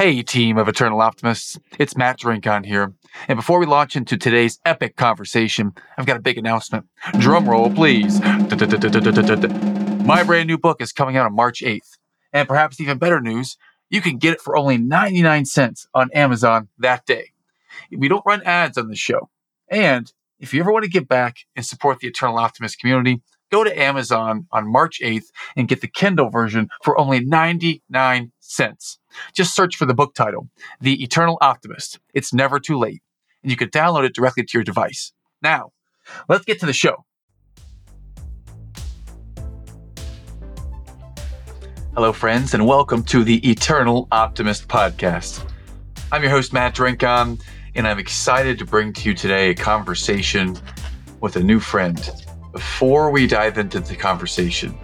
[0.00, 1.58] Hey, team of Eternal Optimists.
[1.78, 2.94] It's Matt Drinkhahn here.
[3.28, 6.86] And before we launch into today's epic conversation, I've got a big announcement.
[7.18, 8.18] Drum roll, please.
[8.18, 8.38] My
[10.24, 11.98] brand new book is coming out on March 8th.
[12.32, 13.58] And perhaps even better news,
[13.90, 17.32] you can get it for only 99 cents on Amazon that day.
[17.94, 19.28] We don't run ads on the show.
[19.68, 23.20] And if you ever want to give back and support the Eternal Optimist community,
[23.50, 28.98] go to Amazon on March 8th and get the Kindle version for only 99 cents.
[29.34, 30.48] Just search for the book title,
[30.80, 31.98] The Eternal Optimist.
[32.14, 33.02] It's never too late,
[33.42, 35.12] and you can download it directly to your device.
[35.42, 35.72] Now,
[36.28, 37.04] let's get to the show.
[41.94, 45.44] Hello, friends, and welcome to the Eternal Optimist podcast.
[46.12, 47.42] I'm your host, Matt Drinkhahn,
[47.74, 50.56] and I'm excited to bring to you today a conversation
[51.20, 52.29] with a new friend.
[52.52, 54.76] Before we dive into the conversation,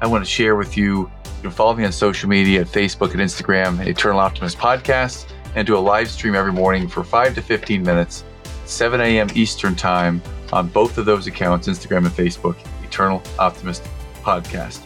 [0.00, 3.20] I want to share with you you can follow me on social media Facebook and
[3.20, 7.84] Instagram, Eternal Optimist Podcast, and do a live stream every morning for 5 to 15
[7.84, 8.24] minutes,
[8.64, 9.28] 7 a.m.
[9.36, 10.20] Eastern Time
[10.52, 13.84] on both of those accounts, Instagram and Facebook, Eternal Optimist
[14.22, 14.82] Podcast.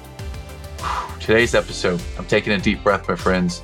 [1.18, 3.62] Today's episode, I'm taking a deep breath, my friends.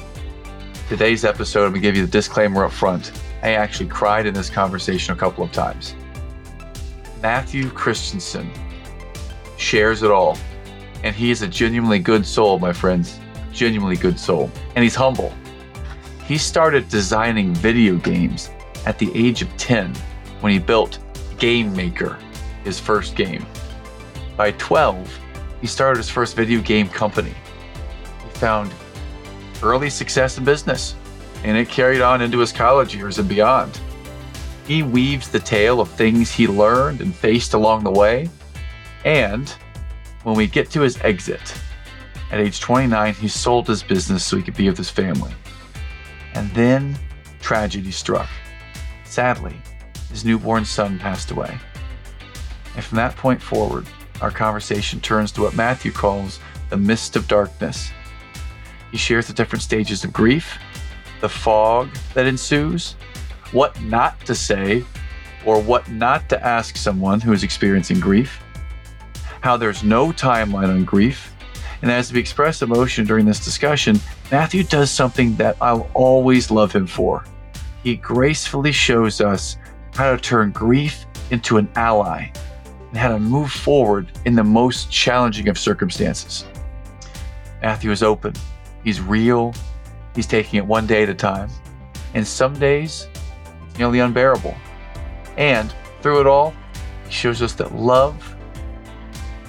[0.89, 3.13] Today's episode, I'm going to give you the disclaimer up front.
[3.43, 5.95] I actually cried in this conversation a couple of times.
[7.23, 8.51] Matthew Christensen
[9.57, 10.37] shares it all
[11.05, 13.19] and he is a genuinely good soul, my friends.
[13.53, 14.51] Genuinely good soul.
[14.75, 15.33] And he's humble.
[16.25, 18.51] He started designing video games
[18.85, 19.95] at the age of 10
[20.41, 20.99] when he built
[21.39, 22.19] Game Maker,
[22.65, 23.47] his first game.
[24.37, 25.19] By 12,
[25.61, 27.33] he started his first video game company.
[28.25, 28.73] He found
[29.63, 30.95] early success in business,
[31.45, 33.81] and it carried on into his college years and beyond.
[34.69, 38.29] He weaves the tale of things he learned and faced along the way,
[39.03, 39.49] and
[40.25, 41.55] when we get to his exit,
[42.31, 45.33] at age 29, he sold his business so he could be with his family.
[46.35, 46.99] And then
[47.41, 48.29] tragedy struck.
[49.05, 49.57] Sadly,
[50.11, 51.59] his newborn son passed away.
[52.75, 53.87] And from that point forward,
[54.21, 57.91] our conversation turns to what Matthew calls the mist of darkness.
[58.91, 60.59] He shares the different stages of grief,
[61.23, 62.97] the fog that ensues,
[63.53, 64.85] what not to say,
[65.45, 68.43] or what not to ask someone who is experiencing grief,
[69.41, 71.33] how there's no timeline on grief.
[71.81, 74.01] And as we express emotion during this discussion,
[74.31, 77.25] Matthew does something that I'll always love him for.
[77.85, 79.57] He gracefully shows us
[79.95, 82.31] how to turn grief into an ally
[82.89, 86.45] and how to move forward in the most challenging of circumstances.
[87.63, 88.35] Matthew is open,
[88.85, 89.55] he's real,
[90.15, 91.49] he's taking it one day at a time.
[92.15, 93.09] And some days,
[93.79, 94.57] nearly unbearable.
[95.37, 96.55] And through it all,
[97.07, 98.37] he shows us that love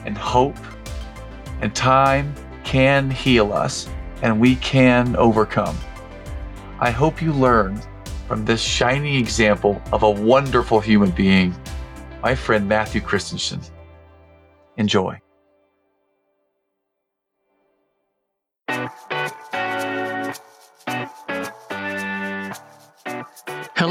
[0.06, 0.58] and hope
[1.62, 3.90] and time can heal us
[4.22, 5.78] and we can overcome.
[6.80, 7.86] I hope you learned
[8.28, 11.56] from this shining example of a wonderful human being,
[12.22, 13.60] my friend Matthew Christensen.
[14.78, 15.20] Enjoy.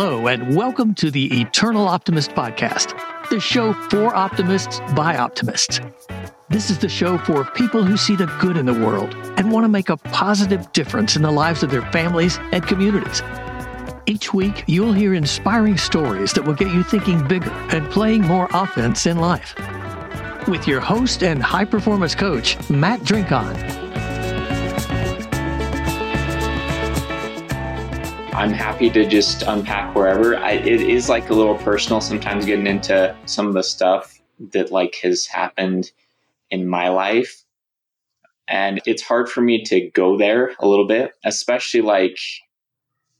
[0.00, 2.96] Hello, and welcome to the Eternal Optimist Podcast
[3.30, 5.80] the show for optimists by optimists.
[6.48, 9.64] This is the show for people who see the good in the world and want
[9.64, 13.24] to make a positive difference in the lives of their families and communities.
[14.06, 18.46] Each week, you'll hear inspiring stories that will get you thinking bigger and playing more
[18.52, 19.56] offense in life.
[20.46, 23.87] With your host and high performance coach, Matt Drinkhahn.
[28.38, 30.36] I'm happy to just unpack wherever.
[30.36, 34.16] I, it is like a little personal sometimes getting into some of the stuff
[34.52, 35.90] that like has happened
[36.48, 37.42] in my life.
[38.46, 42.16] And it's hard for me to go there a little bit, especially like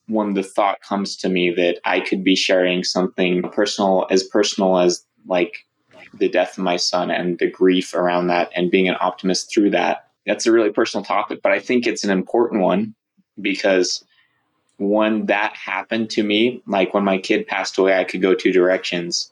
[0.07, 4.79] when the thought comes to me that I could be sharing something personal, as personal
[4.79, 5.67] as like
[6.15, 9.71] the death of my son and the grief around that and being an optimist through
[9.71, 10.11] that.
[10.27, 12.95] That's a really personal topic, but I think it's an important one
[13.43, 14.05] because
[14.79, 18.53] when that happened to me, like when my kid passed away, I could go two
[18.53, 19.31] directions.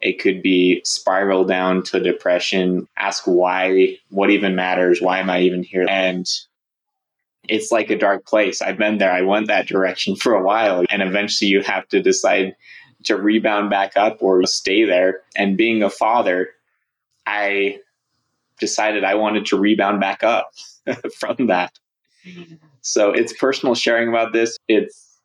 [0.00, 5.40] It could be spiral down to depression, ask why, what even matters, why am I
[5.40, 5.86] even here?
[5.88, 6.26] And
[7.48, 8.62] it's like a dark place.
[8.62, 9.12] I've been there.
[9.12, 10.84] I went that direction for a while.
[10.88, 12.54] And eventually you have to decide
[13.04, 15.22] to rebound back up or stay there.
[15.36, 16.50] And being a father,
[17.26, 17.80] I
[18.60, 20.50] decided I wanted to rebound back up
[21.18, 21.72] from that.
[22.26, 22.54] Mm-hmm.
[22.84, 24.58] So it's personal sharing about this.
[24.68, 25.18] It's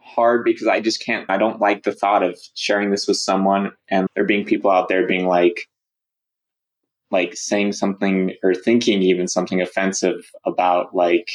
[0.00, 3.72] hard because I just can't, I don't like the thought of sharing this with someone
[3.88, 5.66] and there being people out there being like,
[7.10, 11.30] like saying something or thinking even something offensive about like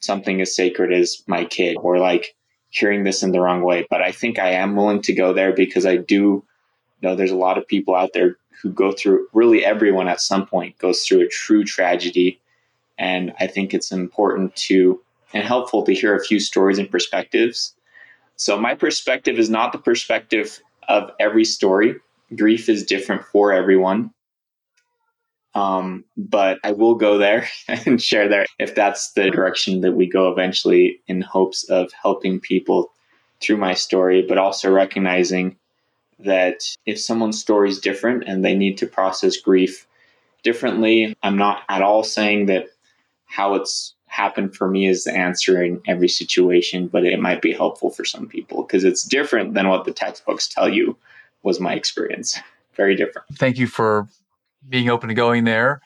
[0.00, 2.34] something as sacred as my kid or like
[2.70, 3.86] hearing this in the wrong way.
[3.88, 6.44] But I think I am willing to go there because I do
[7.00, 10.46] know there's a lot of people out there who go through really everyone at some
[10.46, 12.40] point goes through a true tragedy.
[12.98, 15.00] And I think it's important to
[15.32, 17.74] and helpful to hear a few stories and perspectives.
[18.36, 21.96] So my perspective is not the perspective of every story.
[22.36, 24.12] Grief is different for everyone.
[25.54, 30.06] Um, but I will go there and share there if that's the direction that we
[30.06, 32.92] go eventually in hopes of helping people
[33.40, 35.56] through my story, but also recognizing
[36.18, 39.86] that if someone's story is different and they need to process grief
[40.42, 42.68] differently, I'm not at all saying that
[43.36, 47.52] how it's happened for me is the answer in every situation, but it might be
[47.52, 50.96] helpful for some people because it's different than what the textbooks tell you
[51.42, 52.40] was my experience.
[52.76, 53.28] Very different.
[53.34, 54.08] Thank you for
[54.66, 55.82] being open to going there.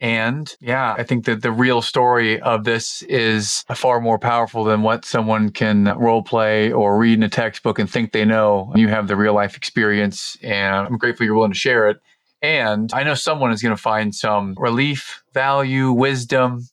[0.00, 4.82] And yeah, I think that the real story of this is far more powerful than
[4.82, 8.72] what someone can role play or read in a textbook and think they know.
[8.74, 12.00] You have the real life experience, and I'm grateful you're willing to share it.
[12.42, 16.66] And I know someone is going to find some relief, value, wisdom,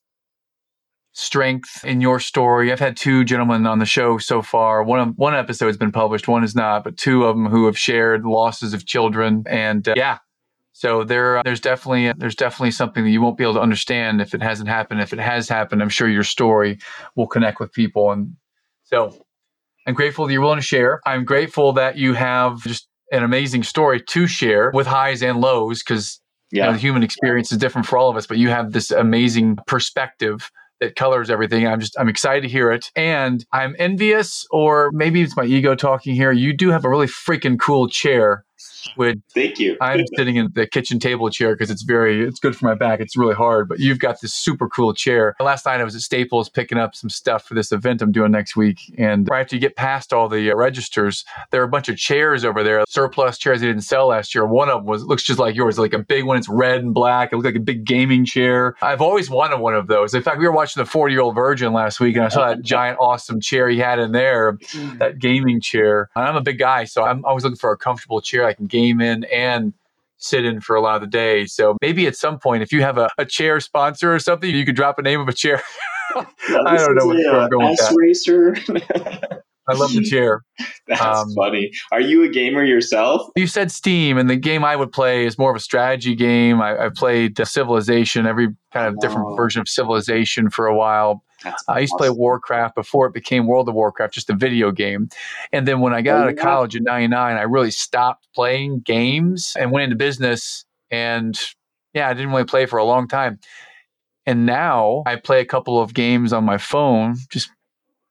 [1.20, 2.72] strength in your story.
[2.72, 4.84] I've had two gentlemen on the show so far.
[4.84, 7.66] One of, one episode has been published, one is not, but two of them who
[7.66, 9.44] have shared losses of children.
[9.48, 10.20] And uh, yeah,
[10.72, 14.22] so there, uh, there's definitely there's definitely something that you won't be able to understand
[14.22, 15.02] if it hasn't happened.
[15.02, 16.80] If it has happened, I'm sure your story
[17.16, 18.12] will connect with people.
[18.12, 18.36] And
[18.84, 19.26] so,
[19.86, 21.02] I'm grateful that you're willing to share.
[21.06, 25.84] I'm grateful that you have just an amazing story to share with highs and lows
[25.84, 26.22] because
[26.52, 26.64] yeah.
[26.64, 28.26] you know, the human experience is different for all of us.
[28.26, 30.50] But you have this amazing perspective
[30.80, 31.68] that colors everything.
[31.68, 32.92] I'm just I'm excited to hear it.
[32.96, 36.32] And I'm envious or maybe it's my ego talking here.
[36.32, 38.46] You do have a really freaking cool chair
[38.98, 39.78] would thank you.
[39.82, 43.00] I'm sitting in the kitchen table chair because it's very it's good for my back.
[43.00, 45.36] It's really hard, but you've got this super cool chair.
[45.40, 48.32] Last night I was at Staples picking up some stuff for this event I'm doing
[48.32, 51.70] next week, and right after you get past all the uh, registers, there are a
[51.70, 54.46] bunch of chairs over there, surplus chairs they didn't sell last year.
[54.46, 56.38] One of them was looks just like yours, like a big one.
[56.38, 57.32] It's red and black.
[57.32, 58.76] It looked like a big gaming chair.
[58.82, 60.14] I've always wanted one of those.
[60.14, 62.48] In fact, we were watching the 40 year old virgin last week, and I saw
[62.48, 64.58] that giant awesome chair he had in there,
[64.98, 66.10] that gaming chair.
[66.16, 68.68] And I'm a big guy, so I'm always looking for a comfortable chair I can
[68.70, 69.74] game in and
[70.18, 71.46] sit in for a lot of the day.
[71.46, 74.66] So maybe at some point, if you have a, a chair sponsor or something, you
[74.66, 75.62] could drop a name of a chair.
[76.16, 77.96] I don't know where I'm going that.
[77.96, 78.56] Racer.
[79.70, 80.44] I love the chair.
[80.88, 81.72] That's um, funny.
[81.92, 83.30] Are you a gamer yourself?
[83.36, 86.60] You said Steam, and the game I would play is more of a strategy game.
[86.62, 91.24] I, I played Civilization, every kind of different version of Civilization for a while.
[91.44, 92.06] That's I used awesome.
[92.06, 95.10] to play Warcraft before it became World of Warcraft, just a video game.
[95.52, 98.28] And then when I got oh, out of oh, college in 99, I really stopped
[98.34, 100.66] playing games and went into business.
[100.92, 101.40] And
[101.94, 103.40] yeah, I didn't really play for a long time.
[104.26, 107.50] And now I play a couple of games on my phone just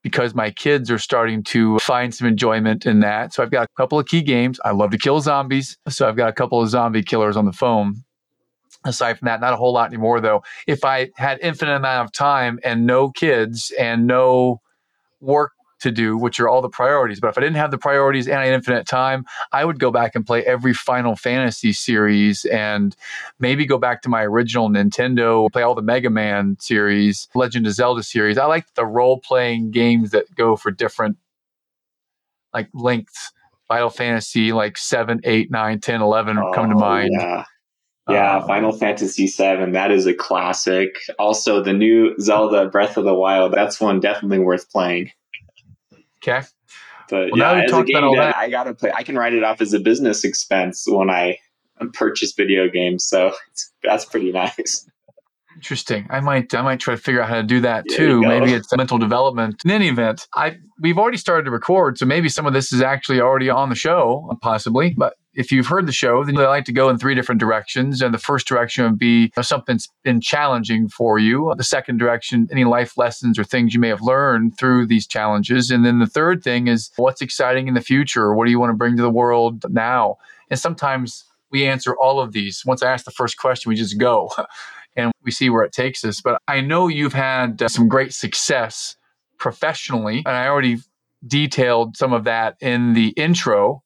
[0.02, 3.34] because my kids are starting to find some enjoyment in that.
[3.34, 4.58] So I've got a couple of key games.
[4.64, 5.76] I love to kill zombies.
[5.88, 8.04] So I've got a couple of zombie killers on the phone
[8.84, 10.42] aside from that not a whole lot anymore though.
[10.66, 14.60] If i had infinite amount of time and no kids and no
[15.20, 18.26] work to do which are all the priorities but if i didn't have the priorities
[18.26, 22.44] and i had infinite time i would go back and play every final fantasy series
[22.46, 22.96] and
[23.38, 27.72] maybe go back to my original nintendo play all the mega man series legend of
[27.72, 28.38] zelda series.
[28.38, 31.16] I like the role playing games that go for different
[32.52, 33.32] like lengths.
[33.68, 37.10] Final fantasy like 7 8 9 10 11 oh, come to mind.
[37.12, 37.44] yeah
[38.08, 40.98] yeah, um, Final Fantasy VII, that is a classic.
[41.18, 45.10] Also, the new Zelda Breath of the Wild, that's one definitely worth playing.
[46.22, 46.46] Okay.
[47.10, 48.92] But well, yeah, as a game that, I gotta play.
[48.94, 51.38] I can write it off as a business expense when I
[51.94, 53.32] purchase video games, so
[53.82, 54.86] that's pretty nice.
[55.54, 56.06] Interesting.
[56.10, 58.20] I might I might try to figure out how to do that too.
[58.20, 59.62] Maybe it's mental development.
[59.64, 62.80] In any event, I we've already started to record, so maybe some of this is
[62.80, 64.94] actually already on the show, possibly.
[64.96, 68.02] But if you've heard the show, then I like to go in three different directions.
[68.02, 71.54] And the first direction would be something that's been challenging for you.
[71.56, 75.70] The second direction, any life lessons or things you may have learned through these challenges.
[75.70, 78.34] And then the third thing is what's exciting in the future?
[78.34, 80.16] What do you want to bring to the world now?
[80.50, 82.64] And sometimes we answer all of these.
[82.66, 84.32] Once I ask the first question, we just go.
[84.96, 86.20] and we see where it takes us.
[86.20, 88.96] But I know you've had uh, some great success
[89.38, 90.78] professionally, and I already
[91.24, 93.84] detailed some of that in the intro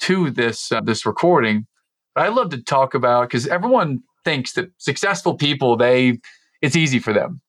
[0.00, 1.66] to this uh, this recording.
[2.14, 6.18] But I love to talk about because everyone thinks that successful people they
[6.62, 7.40] it's easy for them.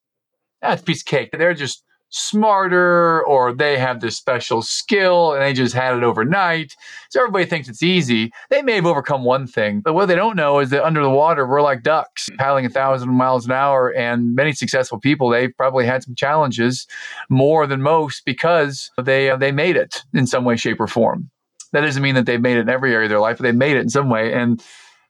[0.62, 1.30] That's piece of cake.
[1.32, 6.74] They're just smarter or they have this special skill and they just had it overnight.
[7.10, 8.32] So everybody thinks it's easy.
[8.50, 11.10] They may have overcome one thing, but what they don't know is that under the
[11.10, 13.90] water, we're like ducks paddling a thousand miles an hour.
[13.90, 16.88] And many successful people, they've probably had some challenges
[17.30, 21.30] more than most because they, uh, they made it in some way, shape, or form.
[21.78, 23.54] That doesn't mean that they've made it in every area of their life, but they've
[23.54, 24.34] made it in some way.
[24.34, 24.60] And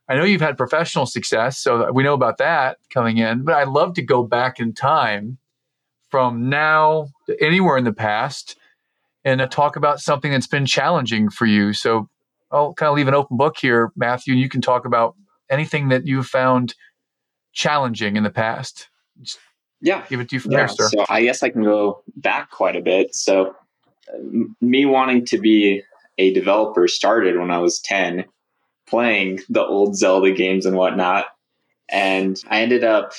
[0.09, 3.69] I know you've had professional success, so we know about that coming in, but I'd
[3.69, 5.37] love to go back in time
[6.09, 8.57] from now to anywhere in the past
[9.23, 11.71] and uh, talk about something that's been challenging for you.
[11.71, 12.09] So
[12.51, 15.15] I'll kind of leave an open book here, Matthew, and you can talk about
[15.49, 16.75] anything that you've found
[17.53, 18.89] challenging in the past.
[19.21, 19.39] Just
[19.79, 20.03] yeah.
[20.09, 20.89] Give it to you from yeah, there, sir.
[20.89, 23.15] So I guess I can go back quite a bit.
[23.15, 23.55] So
[24.59, 25.81] me wanting to be
[26.17, 28.25] a developer started when I was 10,
[28.87, 31.25] playing the old Zelda games and whatnot.
[31.89, 33.13] And I ended up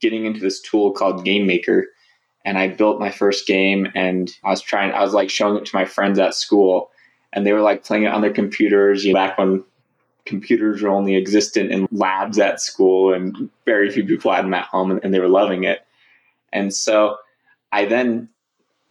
[0.00, 1.88] getting into this tool called Game Maker
[2.44, 5.66] and I built my first game and I was trying I was like showing it
[5.66, 6.90] to my friends at school
[7.32, 9.64] and they were like playing it on their computers you know, back when
[10.24, 14.64] computers were only existent in labs at school and very few people had them at
[14.64, 15.80] home and, and they were loving it
[16.52, 17.16] and so
[17.72, 18.28] I then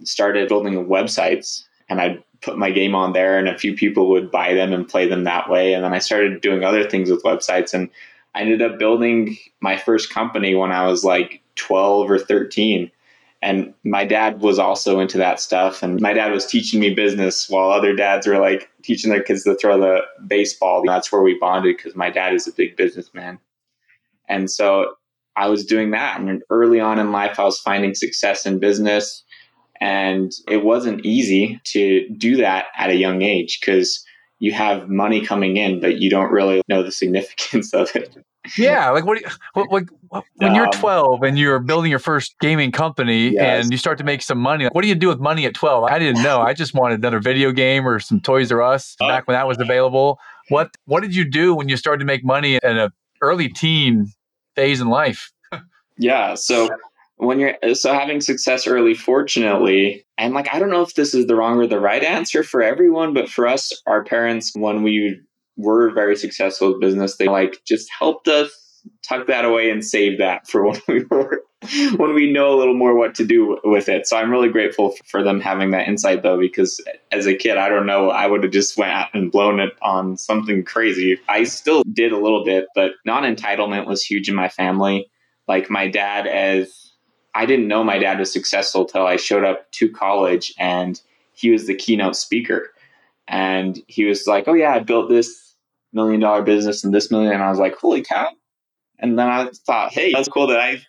[0.03, 4.31] started building websites and I put my game on there and a few people would
[4.31, 7.23] buy them and play them that way and then I started doing other things with
[7.23, 7.89] websites and
[8.35, 12.91] I ended up building my first company when I was like 12 or 13
[13.41, 15.83] and my dad was also into that stuff.
[15.83, 19.43] And my dad was teaching me business while other dads were like teaching their kids
[19.43, 20.83] to throw the baseball.
[20.85, 23.37] That's where we bonded because my dad is a big businessman.
[24.27, 24.95] And so
[25.35, 26.19] I was doing that.
[26.19, 29.23] And early on in life, I was finding success in business.
[29.79, 34.03] And it wasn't easy to do that at a young age because
[34.39, 38.15] you have money coming in, but you don't really know the significance of it
[38.57, 39.19] yeah, like what,
[39.53, 39.85] what, what
[40.35, 43.63] when um, you're 12 and you're building your first gaming company yes.
[43.63, 45.85] and you start to make some money, what do you do with money at 12?
[45.85, 46.41] I didn't know.
[46.41, 49.47] I just wanted another video game or some Toys R Us uh, back when that
[49.47, 50.19] was available.
[50.49, 52.91] What what did you do when you started to make money in a
[53.21, 54.07] early teen
[54.55, 55.31] phase in life?
[55.97, 56.69] yeah, so
[57.17, 61.25] when you're so having success early fortunately and like i don't know if this is
[61.27, 65.19] the wrong or the right answer for everyone but for us our parents when we
[65.57, 68.51] were very successful with business, they like just helped us
[69.03, 71.43] tuck that away and save that for when we were
[71.97, 74.07] when we know a little more what to do with it.
[74.07, 76.79] So I'm really grateful for them having that insight though, because
[77.11, 79.73] as a kid, I don't know, I would have just went out and blown it
[79.81, 81.19] on something crazy.
[81.27, 85.09] I still did a little bit, but non-entitlement was huge in my family.
[85.47, 86.86] Like my dad as
[87.37, 90.99] I didn't know my dad was successful till I showed up to college and
[91.33, 92.71] he was the keynote speaker.
[93.27, 95.55] And he was like, Oh yeah, I built this
[95.93, 97.33] million dollar business and this million.
[97.33, 98.29] And I was like, holy cow.
[98.99, 100.81] And then I thought, hey, that's cool that I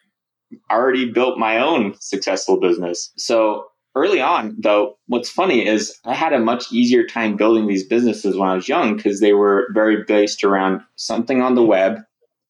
[0.70, 3.12] already built my own successful business.
[3.18, 7.86] So early on, though, what's funny is I had a much easier time building these
[7.86, 11.98] businesses when I was young because they were very based around something on the web.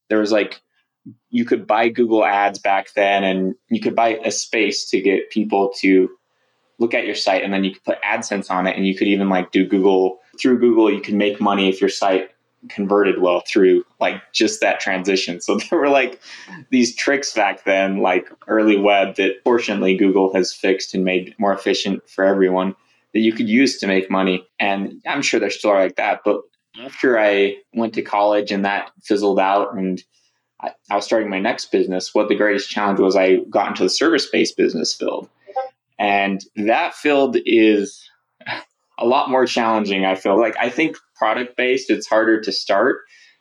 [0.08, 0.60] There was like,
[1.30, 5.30] you could buy Google ads back then and you could buy a space to get
[5.30, 6.10] people to
[6.78, 9.08] look at your site and then you could put AdSense on it and you could
[9.08, 12.30] even like do Google through Google, you can make money if your site
[12.68, 15.40] converted well through like just that transition.
[15.40, 16.20] So there were like
[16.70, 21.52] these tricks back then, like early web that fortunately Google has fixed and made more
[21.52, 22.74] efficient for everyone
[23.12, 24.46] that you could use to make money.
[24.60, 26.20] And I'm sure there still are like that.
[26.24, 26.40] But
[26.80, 30.02] after I went to college and that fizzled out and
[30.60, 33.84] I, I was starting my next business, what the greatest challenge was I got into
[33.84, 35.28] the service based business field.
[35.98, 38.08] And that field is
[38.98, 40.38] a lot more challenging, I feel.
[40.38, 42.98] Like I think product based, it's harder to start.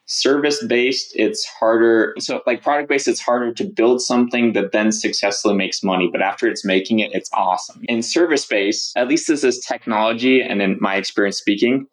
[0.10, 2.16] Service based, it's harder.
[2.20, 6.08] So, like product based, it's harder to build something that then successfully makes money.
[6.10, 7.82] But after it's making it, it's awesome.
[7.90, 11.88] In service based, at least this is technology, and in my experience speaking,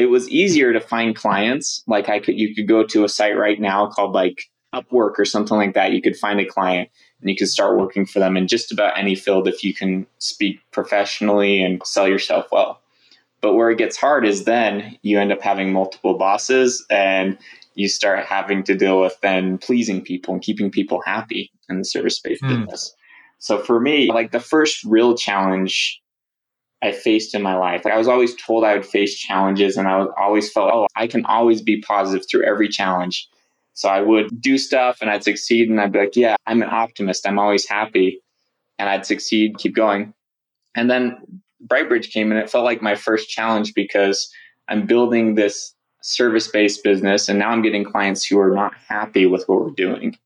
[0.00, 1.84] it was easier to find clients.
[1.86, 5.26] Like I could, you could go to a site right now called like Upwork or
[5.26, 5.92] something like that.
[5.92, 6.88] You could find a client
[7.20, 10.06] and you could start working for them in just about any field if you can
[10.16, 12.80] speak professionally and sell yourself well.
[13.42, 17.36] But where it gets hard is then you end up having multiple bosses and
[17.74, 21.84] you start having to deal with then pleasing people and keeping people happy in the
[21.84, 22.48] service based mm.
[22.48, 22.94] business.
[23.38, 26.00] So for me, like the first real challenge
[26.82, 29.86] I faced in my life, like I was always told I would face challenges and
[29.86, 33.28] I was always felt, oh, I can always be positive through every challenge.
[33.74, 36.70] So I would do stuff and I'd succeed and I'd be like, yeah, I'm an
[36.70, 37.26] optimist.
[37.26, 38.20] I'm always happy.
[38.78, 40.14] And I'd succeed, keep going.
[40.74, 41.18] And then
[41.66, 44.32] Brightbridge came and it felt like my first challenge because
[44.68, 49.26] I'm building this service based business and now I'm getting clients who are not happy
[49.26, 50.16] with what we're doing.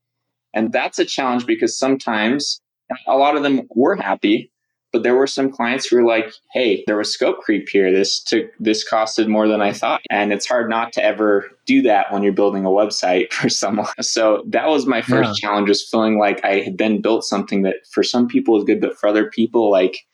[0.53, 2.61] And that's a challenge because sometimes
[3.07, 4.51] A lot of them were happy,
[4.95, 7.91] but there were some clients who were like, "Hey, there was scope creep here.
[7.91, 11.81] This took this costed more than I thought." And it's hard not to ever do
[11.81, 13.87] that when you're building a website for someone.
[13.99, 15.49] So that was my first yeah.
[15.49, 18.79] challenge was feeling like I had then built something that for some people was good,
[18.79, 20.05] but for other people like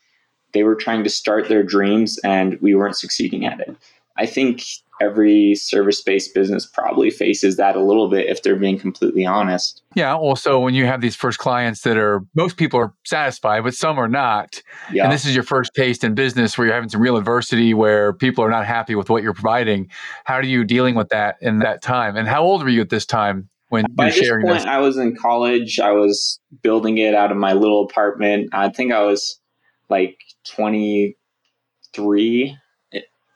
[0.54, 3.76] they were trying to start their dreams and we weren't succeeding at it.
[4.18, 4.64] I think
[5.02, 9.82] every service based business probably faces that a little bit if they're being completely honest.
[9.96, 10.16] Yeah.
[10.16, 13.98] Also, when you have these first clients that are, most people are satisfied, but some
[13.98, 14.62] are not.
[14.94, 15.04] Yeah.
[15.04, 18.14] And this is your first taste in business where you're having some real adversity where
[18.14, 19.90] people are not happy with what you're providing.
[20.24, 22.16] How are you dealing with that in that time?
[22.16, 23.50] And how old were you at this time?
[23.70, 24.70] When By you're sharing this point, this?
[24.70, 25.80] I was in college.
[25.80, 28.50] I was building it out of my little apartment.
[28.52, 29.40] I think I was
[29.90, 30.18] like
[30.50, 31.16] 23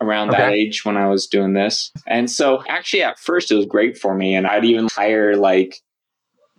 [0.01, 0.39] around okay.
[0.39, 1.91] that age when I was doing this.
[2.05, 5.81] And so actually at first it was great for me and I'd even hire like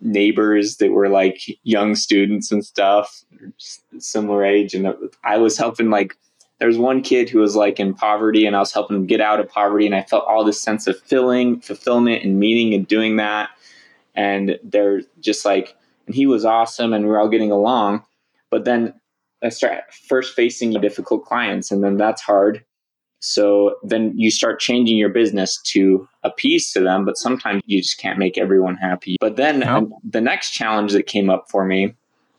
[0.00, 3.24] neighbors that were like young students and stuff
[3.98, 6.16] similar age and I was helping like
[6.58, 9.20] there was one kid who was like in poverty and I was helping him get
[9.20, 12.86] out of poverty and I felt all this sense of filling fulfillment and meaning and
[12.86, 13.50] doing that
[14.14, 15.74] and they're just like
[16.06, 18.04] and he was awesome and we are all getting along
[18.50, 18.92] but then
[19.42, 22.64] I start first facing difficult clients and then that's hard
[23.26, 27.98] so then you start changing your business to appease to them, but sometimes you just
[27.98, 29.16] can't make everyone happy.
[29.20, 29.90] But then nope.
[30.08, 31.92] the next challenge that came up for me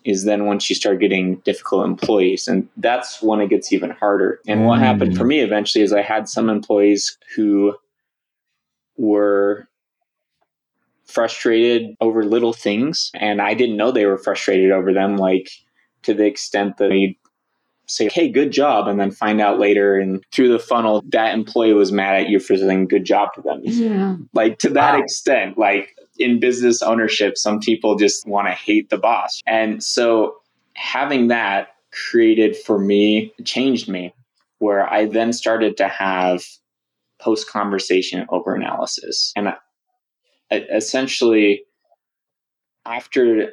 [0.06, 4.40] is then once you start getting difficult employees, and that's when it gets even harder.
[4.48, 4.66] And mm.
[4.66, 5.28] what happened for mm.
[5.28, 7.76] me eventually is I had some employees who
[8.96, 9.68] were
[11.04, 15.50] frustrated over little things, and I didn't know they were frustrated over them, like
[16.04, 17.18] to the extent that they
[17.88, 21.74] say, hey, good job, and then find out later and through the funnel that employee
[21.74, 23.62] was mad at you for saying good job to them.
[23.64, 24.16] Yeah.
[24.34, 25.02] Like to that wow.
[25.02, 29.42] extent, like in business ownership, some people just want to hate the boss.
[29.48, 30.36] And so
[30.74, 34.14] having that created for me, changed me,
[34.60, 36.44] where I then started to have
[37.20, 39.32] post conversation over analysis.
[39.36, 39.54] And
[40.52, 41.64] essentially,
[42.86, 43.52] after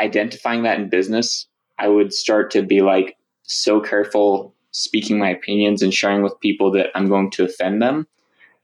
[0.00, 1.46] identifying that in business,
[1.78, 6.70] I would start to be like so careful speaking my opinions and sharing with people
[6.72, 8.06] that I'm going to offend them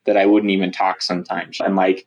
[0.04, 1.61] that I wouldn't even talk sometimes.
[1.61, 2.06] And like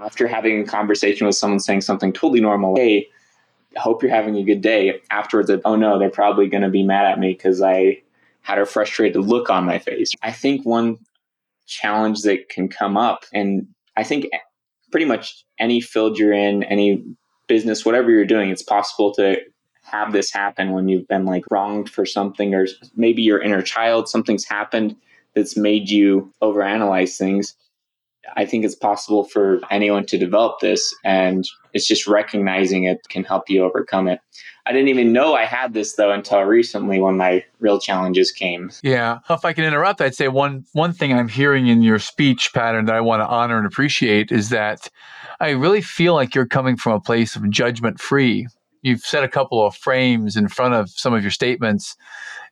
[0.00, 3.08] after having a conversation with someone saying something totally normal, hey,
[3.76, 5.00] hope you're having a good day.
[5.10, 8.02] Afterwards, oh no, they're probably going to be mad at me because I
[8.42, 10.10] had a frustrated look on my face.
[10.22, 10.98] I think one
[11.66, 14.26] challenge that can come up, and I think
[14.90, 17.04] pretty much any field you're in, any
[17.46, 19.36] business, whatever you're doing, it's possible to
[19.84, 22.66] have this happen when you've been like wronged for something or
[22.96, 24.96] maybe your inner child something's happened
[25.34, 27.54] that's made you overanalyze things.
[28.36, 33.24] I think it's possible for anyone to develop this and it's just recognizing it can
[33.24, 34.20] help you overcome it.
[34.66, 38.70] I didn't even know i had this though until recently when my real challenges came.
[38.82, 39.18] Yeah.
[39.28, 42.86] If i can interrupt i'd say one one thing i'm hearing in your speech pattern
[42.86, 44.88] that i want to honor and appreciate is that
[45.40, 48.46] i really feel like you're coming from a place of judgment free
[48.84, 51.96] you've set a couple of frames in front of some of your statements,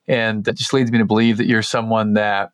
[0.09, 2.51] and that just leads me to believe that you're someone that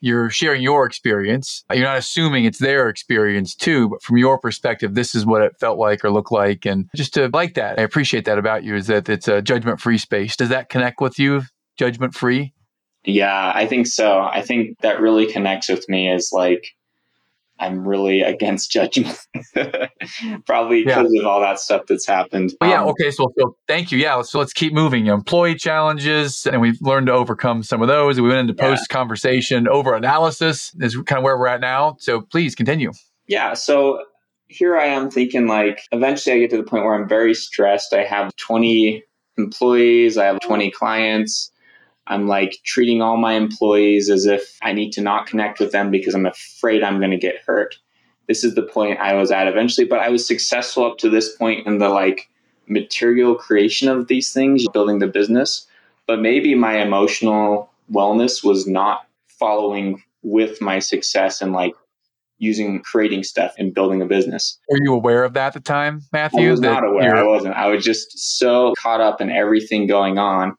[0.00, 1.64] you're sharing your experience.
[1.72, 5.58] You're not assuming it's their experience too, but from your perspective, this is what it
[5.58, 6.64] felt like or looked like.
[6.64, 9.80] And just to like that, I appreciate that about you is that it's a judgment
[9.80, 10.36] free space.
[10.36, 11.42] Does that connect with you,
[11.76, 12.54] judgment free?
[13.04, 14.20] Yeah, I think so.
[14.20, 16.74] I think that really connects with me is like
[17.60, 19.18] I'm really against judgment,
[20.46, 21.20] probably because yeah.
[21.20, 22.52] of all that stuff that's happened.
[22.60, 22.82] Well, yeah.
[22.82, 23.10] Um, okay.
[23.10, 23.98] So, so, thank you.
[23.98, 24.22] Yeah.
[24.22, 25.06] So let's keep moving.
[25.06, 28.20] Employee challenges, and we've learned to overcome some of those.
[28.20, 28.70] We went into yeah.
[28.70, 31.96] post conversation over analysis is kind of where we're at now.
[32.00, 32.92] So please continue.
[33.26, 33.54] Yeah.
[33.54, 34.02] So
[34.48, 37.92] here I am thinking like eventually I get to the point where I'm very stressed.
[37.92, 39.04] I have 20
[39.36, 40.16] employees.
[40.16, 41.50] I have 20 clients.
[42.08, 45.90] I'm like treating all my employees as if I need to not connect with them
[45.90, 47.76] because I'm afraid I'm going to get hurt.
[48.26, 51.36] This is the point I was at eventually, but I was successful up to this
[51.36, 52.28] point in the like
[52.66, 55.66] material creation of these things, building the business.
[56.06, 61.74] But maybe my emotional wellness was not following with my success and like
[62.38, 64.58] using creating stuff and building a business.
[64.70, 66.48] Were you aware of that at the time, Matthew?
[66.48, 67.16] I was not aware.
[67.16, 67.54] I wasn't.
[67.54, 70.56] I was just so caught up in everything going on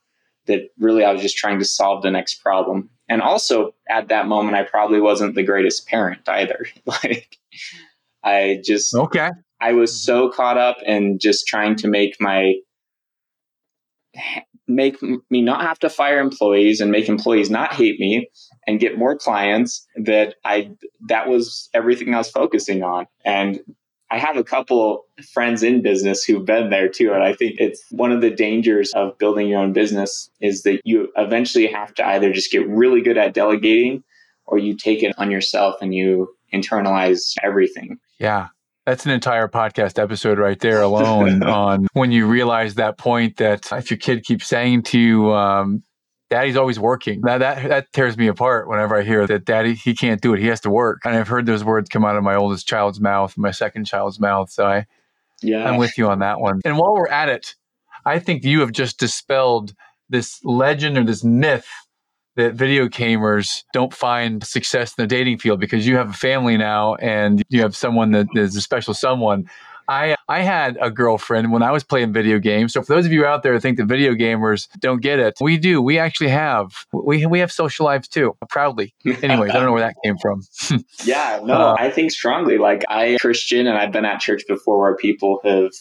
[0.50, 2.90] that really I was just trying to solve the next problem.
[3.08, 6.66] And also at that moment, I probably wasn't the greatest parent either.
[6.86, 7.38] like
[8.24, 9.30] I just, okay.
[9.62, 12.56] I was so caught up in just trying to make my,
[14.68, 14.98] make
[15.30, 18.30] me not have to fire employees and make employees not hate me
[18.66, 20.72] and get more clients that I,
[21.08, 23.06] that was everything I was focusing on.
[23.24, 23.60] And
[24.12, 27.14] I have a couple friends in business who've been there too.
[27.14, 30.82] And I think it's one of the dangers of building your own business is that
[30.84, 34.04] you eventually have to either just get really good at delegating
[34.46, 37.98] or you take it on yourself and you internalize everything.
[38.20, 38.48] Yeah.
[38.86, 43.72] That's an entire podcast episode right there alone on when you realize that point that
[43.72, 45.84] if your kid keeps saying to you, um,
[46.30, 47.22] daddy's always working.
[47.22, 50.40] That, that that tears me apart whenever I hear that daddy he can't do it.
[50.40, 51.02] He has to work.
[51.06, 54.20] And I've heard those words come out of my oldest child's mouth, my second child's
[54.20, 54.50] mouth.
[54.50, 54.86] So I
[55.42, 55.70] yeah.
[55.70, 56.62] I'm with you on that one.
[56.66, 57.56] And while we're at it,
[58.06, 59.74] I think you have just dispelled
[60.10, 61.68] this legend or this myth
[62.36, 66.58] that video gamers don't find success in the dating field because you have a family
[66.58, 69.50] now and you have someone that is a special someone.
[69.90, 72.74] I I had a girlfriend when I was playing video games.
[72.74, 75.38] So for those of you out there who think the video gamers don't get it,
[75.42, 75.82] we do.
[75.82, 78.38] We actually have we we have social lives too.
[78.50, 78.94] Proudly.
[79.06, 80.44] Anyways, I don't know where that came from.
[81.04, 82.60] yeah, no, uh, I think strongly.
[82.60, 85.72] Like I Christian and I've been at church before where people have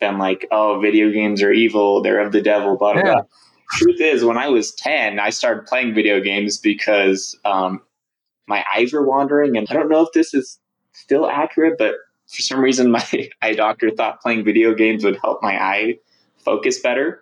[0.00, 2.00] been like, "Oh, video games are evil.
[2.02, 3.02] They're of the devil." Blah blah.
[3.04, 3.12] Yeah.
[3.12, 3.22] blah.
[3.72, 7.82] Truth is, when I was ten, I started playing video games because um,
[8.46, 10.58] my eyes were wandering, and I don't know if this is
[10.92, 11.94] still accurate, but
[12.34, 13.06] for some reason my
[13.42, 15.98] eye doctor thought playing video games would help my eye
[16.38, 17.20] focus better.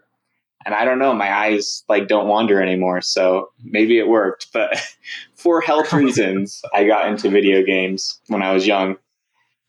[0.65, 4.49] And i don't know my eyes like don't wander anymore so maybe it worked.
[4.53, 4.81] But
[5.35, 8.97] for health reasons i got into video games when i was young.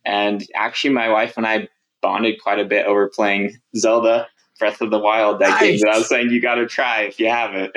[0.06, 1.68] And actually my wife and i
[2.02, 4.28] bonded quite a bit over playing zelda
[4.60, 5.62] breath of the wild that nice.
[5.62, 7.76] game that i was saying you got to try if you haven't.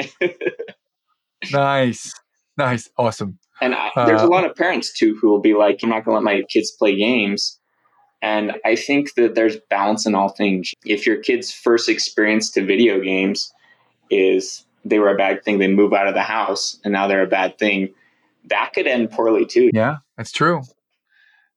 [1.52, 2.12] Nice.
[2.58, 2.90] Nice.
[2.98, 5.88] Awesome and I, there's a uh, lot of parents too who will be like, I'm
[5.88, 7.58] not going to let my kids play games.
[8.22, 10.72] And I think that there's balance in all things.
[10.84, 13.52] If your kid's first experience to video games
[14.10, 17.22] is they were a bad thing, they move out of the house and now they're
[17.22, 17.94] a bad thing,
[18.48, 19.70] that could end poorly too.
[19.72, 20.62] Yeah, that's true.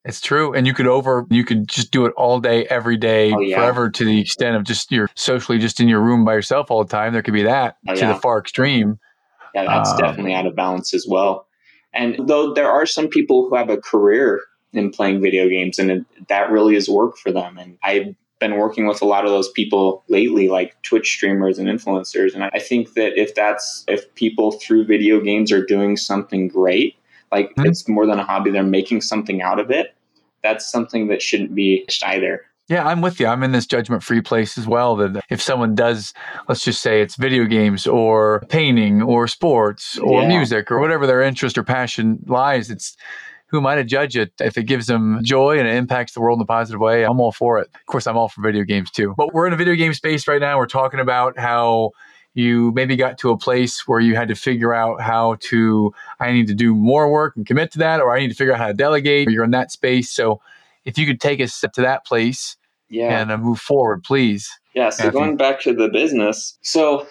[0.05, 0.53] It's true.
[0.53, 3.57] And you could over, you could just do it all day, every day, oh, yeah.
[3.57, 6.83] forever to the extent of just you're socially just in your room by yourself all
[6.83, 7.13] the time.
[7.13, 8.13] There could be that oh, to yeah.
[8.13, 8.97] the far extreme.
[9.53, 11.47] Yeah, that's um, definitely out of balance as well.
[11.93, 14.41] And though there are some people who have a career
[14.73, 17.57] in playing video games and it, that really is work for them.
[17.57, 21.67] And I've been working with a lot of those people lately, like Twitch streamers and
[21.67, 22.33] influencers.
[22.33, 26.95] And I think that if that's, if people through video games are doing something great,
[27.31, 27.65] like mm-hmm.
[27.65, 29.95] it's more than a hobby, they're making something out of it,
[30.41, 32.45] that's something that shouldn't be either.
[32.69, 33.25] Yeah, I'm with you.
[33.25, 34.95] I'm in this judgment free place as well.
[34.95, 36.13] That if someone does,
[36.47, 40.27] let's just say it's video games or painting or sports or yeah.
[40.27, 42.95] music or whatever their interest or passion lies, it's
[43.47, 44.33] who am I to judge it?
[44.39, 47.19] If it gives them joy and it impacts the world in a positive way, I'm
[47.19, 47.69] all for it.
[47.73, 49.15] Of course, I'm all for video games too.
[49.17, 50.59] But we're in a video game space right now.
[50.59, 51.91] We're talking about how
[52.35, 56.31] you maybe got to a place where you had to figure out how to, I
[56.31, 58.59] need to do more work and commit to that, or I need to figure out
[58.59, 59.31] how to delegate.
[59.31, 60.11] You're in that space.
[60.11, 60.39] So
[60.85, 62.55] if you could take us to that place
[62.89, 63.21] yeah.
[63.21, 64.49] and uh, move forward, please.
[64.73, 64.89] Yeah.
[64.89, 67.07] So going back to the business, so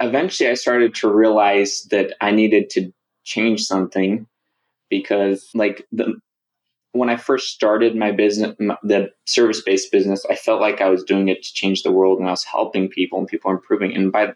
[0.00, 2.92] eventually I started to realize that I needed to
[3.24, 4.26] change something
[4.90, 6.14] because, like the
[6.92, 11.02] when I first started my business, the service based business, I felt like I was
[11.02, 13.94] doing it to change the world and I was helping people and people improving.
[13.94, 14.34] And by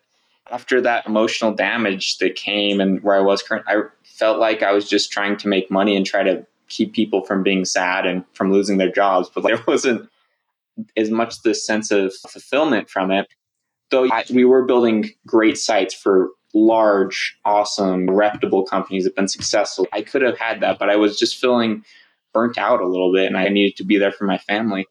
[0.50, 4.72] after that emotional damage that came and where I was current, I felt like I
[4.72, 8.24] was just trying to make money and try to keep people from being sad and
[8.32, 9.30] from losing their jobs.
[9.32, 10.08] But there wasn't
[10.96, 13.26] as much the sense of fulfillment from it.
[13.90, 19.86] Though we were building great sites for large, awesome, reputable companies that have been successful.
[19.92, 21.84] I could have had that, but I was just feeling
[22.32, 24.86] burnt out a little bit and I needed to be there for my family.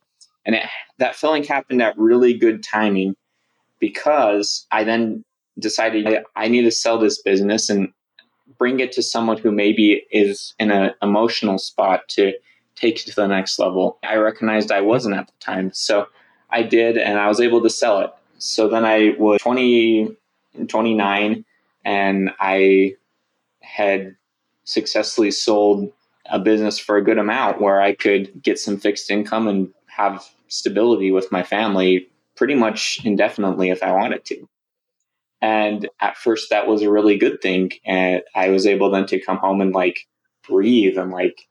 [0.46, 0.64] And it,
[1.00, 3.16] that feeling happened at really good timing
[3.80, 5.26] because I then
[5.60, 7.90] decided I need to sell this business and
[8.58, 12.34] bring it to someone who maybe is in an emotional spot to
[12.76, 13.98] take it to the next level.
[14.04, 15.72] I recognized I wasn't at the time.
[15.74, 16.08] So
[16.50, 18.12] I did, and I was able to sell it.
[18.38, 20.16] So then I was 20,
[20.68, 21.46] 29,
[21.84, 22.96] and I
[23.62, 24.16] had
[24.64, 25.92] successfully sold
[26.28, 30.26] a business for a good amount where I could get some fixed income and have
[30.48, 34.48] stability with my family pretty much indefinitely if I wanted to.
[35.42, 37.72] And at first, that was a really good thing.
[37.86, 40.08] And I was able then to come home and like
[40.48, 41.48] breathe and like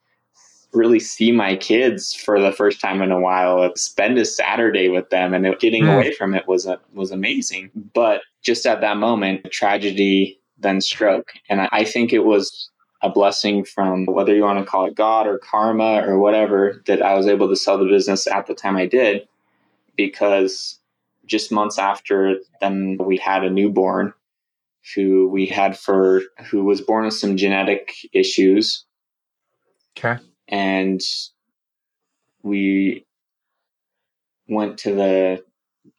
[0.74, 5.10] really see my kids for the first time in a while, spend a Saturday with
[5.10, 5.94] them, and getting mm.
[5.94, 7.70] away from it was a, was amazing.
[7.94, 12.70] But just at that moment, tragedy then struck, and I, I think it was
[13.02, 17.02] a blessing from whether you want to call it God or karma or whatever that
[17.02, 19.28] I was able to sell the business at the time I did,
[19.96, 20.78] because
[21.26, 24.12] just months after then we had a newborn
[24.94, 28.84] who we had for who was born with some genetic issues.
[29.96, 31.00] Okay and
[32.42, 33.06] we
[34.48, 35.44] went to the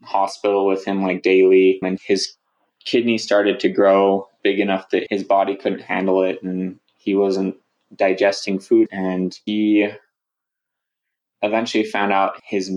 [0.04, 2.36] hospital with him like daily and his
[2.86, 7.56] kidney started to grow big enough that his body couldn't handle it and he wasn't
[7.96, 9.88] digesting food and he
[11.42, 12.72] eventually found out his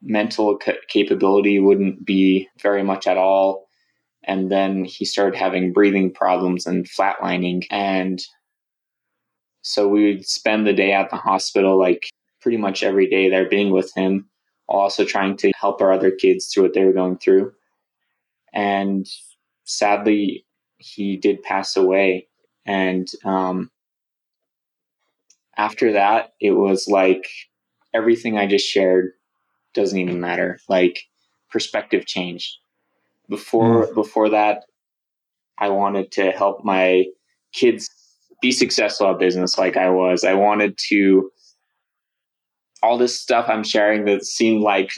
[0.00, 3.66] mental capability wouldn't be very much at all
[4.24, 8.20] and then he started having breathing problems and flatlining and
[9.62, 13.48] so we would spend the day at the hospital like pretty much every day there
[13.48, 14.28] being with him
[14.68, 17.52] also trying to help our other kids through what they were going through.
[18.52, 19.06] And
[19.64, 20.44] sadly
[20.78, 22.28] he did pass away.
[22.66, 23.70] And um,
[25.56, 27.28] after that it was like
[27.94, 29.12] everything i just shared
[29.74, 30.58] doesn't even matter.
[30.68, 31.04] Like
[31.50, 32.56] perspective changed.
[33.28, 33.94] Before mm.
[33.94, 34.64] before that,
[35.58, 37.04] I wanted to help my
[37.52, 37.88] kids
[38.42, 40.24] be successful at business like I was.
[40.24, 41.30] I wanted to
[42.82, 44.90] all this stuff I'm sharing that seemed like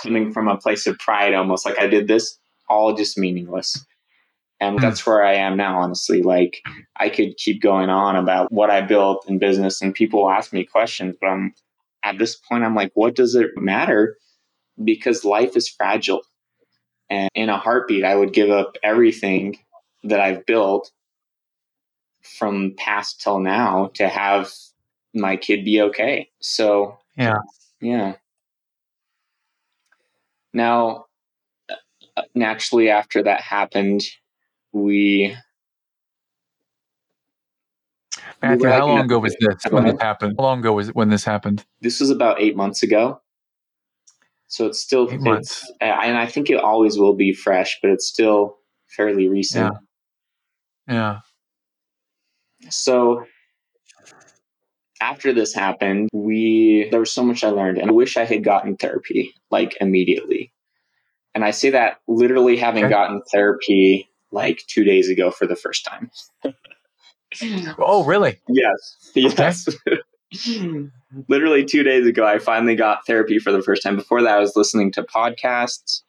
[0.00, 3.84] coming from a place of pride almost like I did this all just meaningless.
[4.60, 4.80] And mm.
[4.80, 6.22] that's where I am now, honestly.
[6.22, 6.62] Like
[6.96, 10.64] I could keep going on about what I built in business and people ask me
[10.64, 11.52] questions, but I'm
[12.04, 14.16] at this point, I'm like, what does it matter?
[14.82, 16.20] Because life is fragile.
[17.10, 19.58] And in a heartbeat, I would give up everything
[20.04, 20.90] that I've built
[22.38, 24.52] from past till now to have
[25.14, 26.28] my kid be okay.
[26.40, 27.38] So, yeah.
[27.80, 28.14] Yeah.
[30.52, 31.06] Now,
[32.16, 34.02] uh, naturally, after that happened,
[34.72, 35.36] we.
[38.42, 40.34] Matthew, how long ago was this when this happened?
[40.38, 41.64] How long ago was it when this happened?
[41.80, 43.20] This was about eight months ago.
[44.48, 48.06] So it's still, Eight it's, and I think it always will be fresh, but it's
[48.06, 49.74] still fairly recent.
[50.88, 50.94] Yeah.
[50.94, 51.18] yeah.
[52.70, 53.24] So
[55.00, 58.44] after this happened, we there was so much I learned, and I wish I had
[58.44, 60.52] gotten therapy like immediately.
[61.34, 62.90] And I say that literally having okay.
[62.90, 66.10] gotten therapy like two days ago for the first time.
[67.78, 68.38] oh, really?
[68.48, 69.10] Yes.
[69.14, 69.68] Yes.
[69.86, 70.00] Okay.
[71.28, 73.96] literally two days ago, I finally got therapy for the first time.
[73.96, 76.02] Before that, I was listening to podcasts.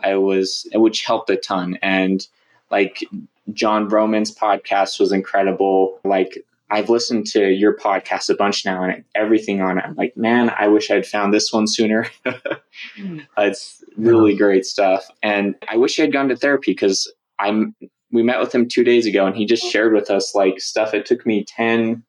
[0.00, 1.78] I was, which helped a ton.
[1.82, 2.26] And
[2.70, 3.04] like
[3.52, 5.98] Jon Vroman's podcast was incredible.
[6.04, 9.84] Like I've listened to your podcast a bunch now and everything on it.
[9.84, 12.06] I'm like, man, I wish I'd found this one sooner.
[13.38, 15.06] it's really great stuff.
[15.22, 17.74] And I wish I had gone to therapy because I'm,
[18.10, 20.94] we met with him two days ago and he just shared with us like stuff
[20.94, 22.02] it took me 10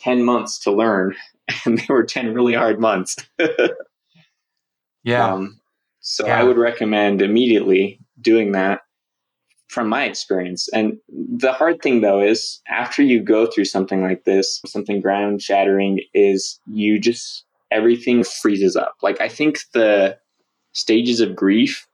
[0.00, 1.14] 10 months to learn
[1.64, 3.16] and they were 10 really hard months.
[5.02, 5.32] yeah.
[5.32, 5.60] Um,
[6.00, 6.38] so yeah.
[6.38, 8.79] I would recommend immediately doing that
[9.70, 10.68] from my experience.
[10.72, 15.42] And the hard thing though is after you go through something like this, something ground
[15.42, 18.96] shattering is you just everything freezes up.
[19.00, 20.18] Like I think the
[20.72, 21.86] stages of grief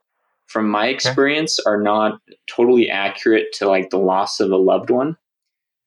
[0.47, 5.19] from my experience are not totally accurate to like the loss of a loved one.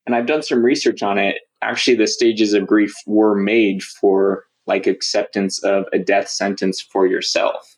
[0.06, 4.44] And I've done some research on it actually the stages of grief were made for
[4.66, 7.76] like acceptance of a death sentence for yourself.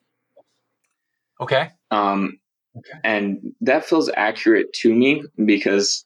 [1.40, 1.70] Okay.
[1.90, 2.38] Um,
[2.76, 2.98] okay.
[3.04, 6.04] And that feels accurate to me because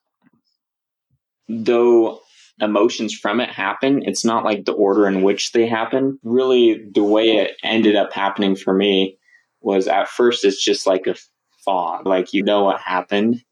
[1.48, 2.20] though
[2.61, 6.18] emotions from it happen, it's not like the order in which they happen.
[6.22, 9.18] Really, the way it ended up happening for me
[9.61, 11.16] was at first it's just like a
[11.64, 12.07] fog.
[12.07, 13.42] Like you know what happened.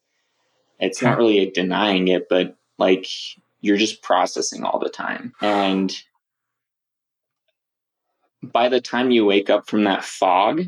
[0.81, 1.21] It's not hmm.
[1.21, 3.07] really denying it, but like
[3.61, 5.33] you're just processing all the time.
[5.41, 5.95] And
[8.43, 10.63] by the time you wake up from that fog,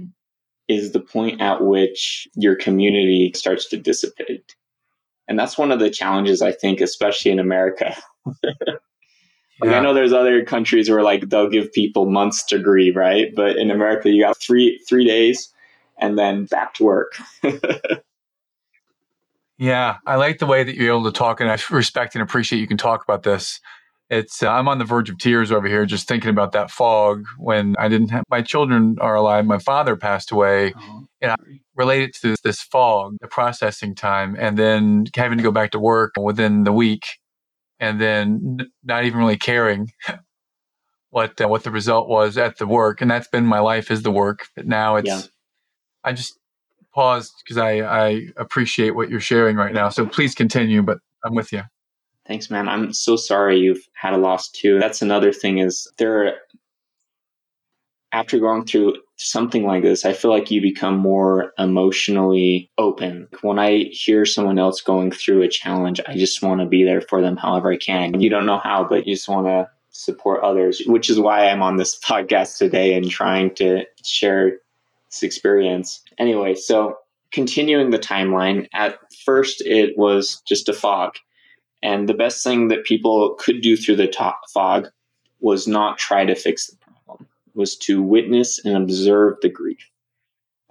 [0.68, 4.57] is the point at which your community starts to dissipate.
[5.29, 7.96] And that's one of the challenges, I think, especially in America.
[8.26, 8.44] like
[9.62, 9.79] yeah.
[9.79, 13.33] I know there's other countries where like they'll give people months to grieve, right?
[13.35, 15.52] But in America, you got three three days
[15.98, 17.16] and then back to work.
[19.59, 22.59] Yeah, I like the way that you're able to talk, and I respect and appreciate
[22.59, 23.61] you can talk about this.
[24.09, 27.25] It's uh, I'm on the verge of tears over here just thinking about that fog
[27.38, 29.47] when I didn't have my children are alive.
[29.47, 31.01] My father passed away, uh-huh.
[31.21, 31.37] and I
[31.75, 35.81] related to this, this fog, the processing time, and then having to go back to
[35.81, 37.05] work within the week,
[37.81, 39.90] and then n- not even really caring
[41.11, 44.03] what uh, what the result was at the work, and that's been my life is
[44.03, 44.47] the work.
[44.55, 45.23] But now it's yeah.
[46.05, 46.38] I just
[46.95, 49.88] paused because I, I appreciate what you're sharing right now.
[49.88, 51.62] So please continue, but I'm with you.
[52.27, 52.69] Thanks, man.
[52.69, 54.79] I'm so sorry you've had a loss too.
[54.79, 56.39] That's another thing is there
[58.12, 63.29] after going through something like this, I feel like you become more emotionally open.
[63.43, 67.01] When I hear someone else going through a challenge, I just want to be there
[67.01, 68.21] for them however I can.
[68.21, 71.62] You don't know how, but you just want to support others, which is why I'm
[71.62, 74.59] on this podcast today and trying to share
[75.11, 76.03] this experience.
[76.19, 76.97] Anyway, so
[77.33, 81.17] continuing the timeline, at first it was just a fog.
[81.87, 84.12] And the best thing that people could do through the
[84.53, 84.88] fog
[85.38, 89.88] was not try to fix the problem, was to witness and observe the grief.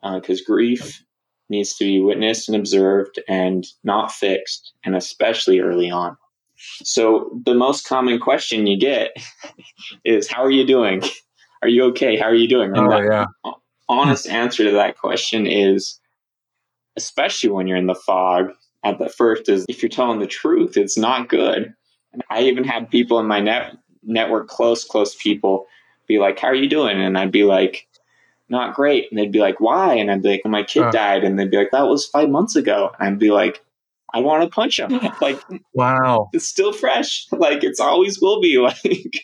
[0.04, 1.02] Because uh, grief
[1.48, 6.18] needs to be witnessed and observed and not fixed, and especially early on.
[6.84, 9.16] So the most common question you get
[10.04, 11.02] is, "How are you doing?
[11.62, 12.18] Are you okay?
[12.18, 13.26] How are you doing?" And oh, yeah.
[13.88, 15.98] honest answer to that question is,
[16.98, 18.52] especially when you're in the fog,
[18.86, 21.74] at the first is if you're telling the truth, it's not good.
[22.14, 25.66] And I even had people in my net network, close, close people,
[26.08, 27.88] be like, "How are you doing?" And I'd be like,
[28.48, 30.92] "Not great." And they'd be like, "Why?" And I'd be like, "My kid uh.
[30.92, 33.66] died." And they'd be like, "That was five months ago." And I'd be like,
[34.16, 34.98] I want to punch him.
[35.22, 35.42] Like,
[35.74, 37.26] wow, it's still fresh.
[37.32, 38.58] Like, it's always will be.
[38.66, 39.24] Like,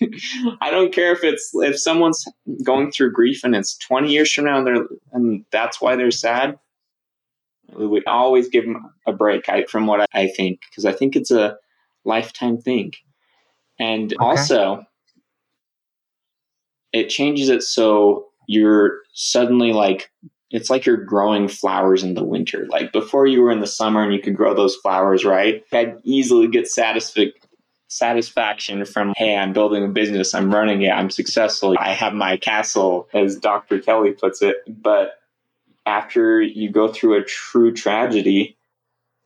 [0.62, 2.26] I don't care if it's if someone's
[2.64, 6.12] going through grief and it's 20 years from now and they're and that's why they're
[6.12, 6.58] sad.
[7.78, 9.50] We would always give them a break.
[9.50, 11.58] I, from what I think, because I think it's a
[12.06, 12.94] lifetime thing,
[13.80, 14.24] and okay.
[14.24, 14.86] also
[16.94, 20.12] it changes it so you're suddenly like
[20.50, 22.68] it's like you're growing flowers in the winter.
[22.70, 25.64] Like before you were in the summer and you could grow those flowers, right?
[25.72, 27.32] I'd easily get satisfic-
[27.88, 32.36] satisfaction from, hey, I'm building a business, I'm running it, I'm successful, I have my
[32.36, 33.80] castle, as Dr.
[33.80, 34.58] Kelly puts it.
[34.68, 35.21] But
[35.86, 38.58] after you go through a true tragedy,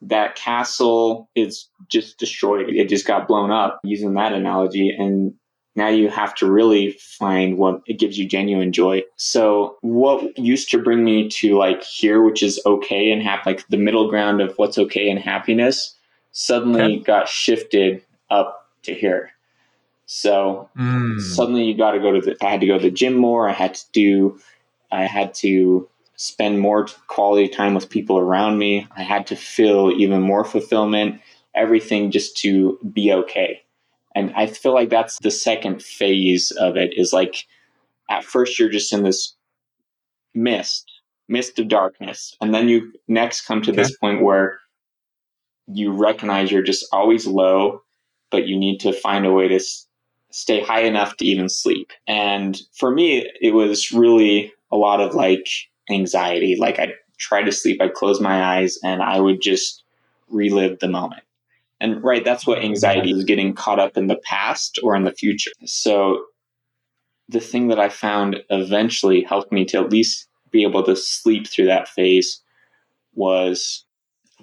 [0.02, 2.70] that castle is just destroyed.
[2.70, 4.90] It just got blown up, using that analogy.
[4.90, 5.34] And
[5.76, 9.04] now you have to really find what it gives you genuine joy.
[9.18, 13.68] So what used to bring me to like here, which is okay and happy, like
[13.68, 15.96] the middle ground of what's okay and happiness,
[16.32, 17.00] suddenly okay.
[17.00, 19.32] got shifted up to here.
[20.06, 21.20] So mm.
[21.20, 23.50] suddenly you got to go to the, I had to go to the gym more.
[23.50, 24.40] I had to do,
[24.92, 28.88] I had to spend more quality time with people around me.
[28.96, 31.22] I had to feel even more fulfillment,
[31.54, 33.62] everything just to be okay.
[34.16, 37.46] And I feel like that's the second phase of it is like
[38.10, 39.36] at first you're just in this
[40.34, 40.90] mist,
[41.28, 42.36] mist of darkness.
[42.40, 43.82] And then you next come to okay.
[43.82, 44.60] this point where
[45.68, 47.82] you recognize you're just always low,
[48.32, 49.88] but you need to find a way to s-
[50.32, 51.92] stay high enough to even sleep.
[52.08, 55.48] And for me, it was really a lot of like
[55.90, 56.56] anxiety.
[56.58, 59.84] Like I'd try to sleep, I'd close my eyes and I would just
[60.30, 61.24] relive the moment.
[61.80, 65.12] And right, that's what anxiety is getting caught up in the past or in the
[65.12, 65.52] future.
[65.66, 66.26] So
[67.28, 71.48] the thing that I found eventually helped me to at least be able to sleep
[71.48, 72.42] through that phase
[73.14, 73.86] was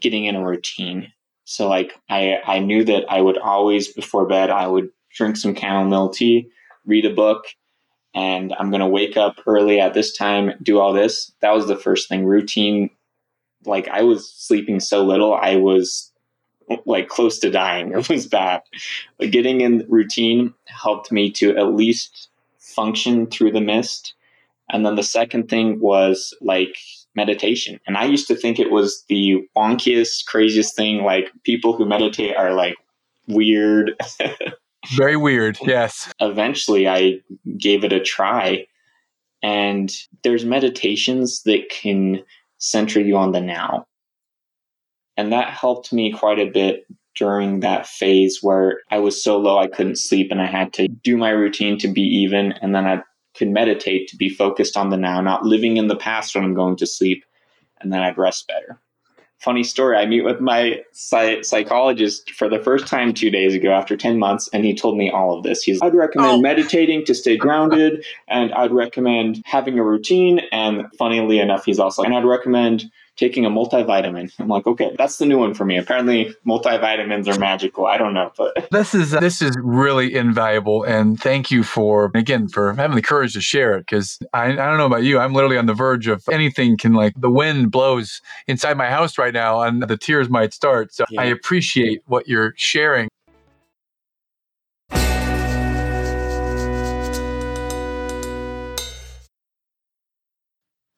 [0.00, 1.12] getting in a routine.
[1.44, 5.54] So like I I knew that I would always before bed I would drink some
[5.54, 6.48] chamomile tea,
[6.86, 7.44] read a book,
[8.14, 11.32] and I'm gonna wake up early at this time, do all this.
[11.40, 12.24] That was the first thing.
[12.24, 12.90] Routine
[13.64, 16.10] like I was sleeping so little, I was
[16.86, 17.92] like close to dying.
[17.96, 18.62] It was bad.
[19.18, 24.14] But getting in routine helped me to at least function through the mist.
[24.70, 26.78] And then the second thing was like
[27.14, 27.78] meditation.
[27.86, 31.02] And I used to think it was the wonkiest, craziest thing.
[31.02, 32.76] Like people who meditate are like
[33.28, 33.92] weird.
[34.90, 36.12] Very weird, yes.
[36.20, 37.20] Eventually, I
[37.56, 38.66] gave it a try.
[39.42, 39.92] And
[40.22, 42.22] there's meditations that can
[42.58, 43.86] center you on the now.
[45.16, 49.58] And that helped me quite a bit during that phase where I was so low
[49.58, 52.52] I couldn't sleep and I had to do my routine to be even.
[52.62, 53.02] And then I
[53.36, 56.54] could meditate to be focused on the now, not living in the past when I'm
[56.54, 57.24] going to sleep.
[57.80, 58.80] And then I'd rest better.
[59.42, 63.96] Funny story I meet with my psychologist for the first time two days ago after
[63.96, 65.64] 10 months, and he told me all of this.
[65.64, 66.40] He's, I'd recommend oh.
[66.40, 70.42] meditating to stay grounded, and I'd recommend having a routine.
[70.52, 72.84] And funnily enough, he's also, and I'd recommend
[73.16, 74.32] taking a multivitamin.
[74.38, 75.76] I'm like, okay, that's the new one for me.
[75.76, 77.86] Apparently, multivitamins are magical.
[77.86, 80.82] I don't know, but this is this is really invaluable.
[80.84, 84.54] And thank you for again for having the courage to share it because I, I
[84.54, 85.18] don't know about you.
[85.18, 89.18] I'm literally on the verge of anything can like the wind blows inside my house
[89.18, 90.94] right now, and the tears might start.
[90.94, 91.22] So yeah.
[91.22, 93.08] I appreciate what you're sharing.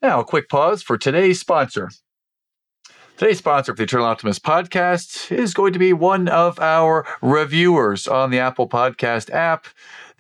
[0.05, 1.89] Now, a quick pause for today's sponsor.
[3.17, 8.07] Today's sponsor of the Eternal Optimist podcast is going to be one of our reviewers
[8.07, 9.67] on the Apple Podcast app.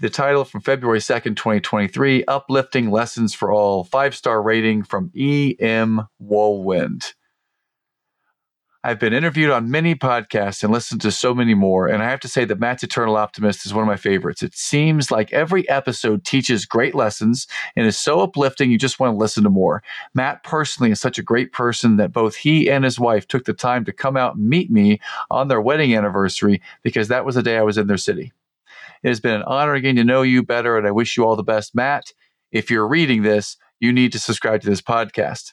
[0.00, 6.08] The title from February 2nd, 2023 Uplifting Lessons for All, five star rating from E.M.
[6.18, 7.12] Woolwind.
[8.86, 12.20] I've been interviewed on many podcasts and listened to so many more, and I have
[12.20, 14.42] to say that Matt's Eternal Optimist is one of my favorites.
[14.42, 19.14] It seems like every episode teaches great lessons and is so uplifting you just want
[19.14, 19.82] to listen to more.
[20.12, 23.54] Matt personally is such a great person that both he and his wife took the
[23.54, 27.42] time to come out and meet me on their wedding anniversary because that was the
[27.42, 28.32] day I was in their city.
[29.02, 31.36] It has been an honor getting to know you better, and I wish you all
[31.36, 32.12] the best, Matt.
[32.52, 35.52] If you're reading this, you need to subscribe to this podcast.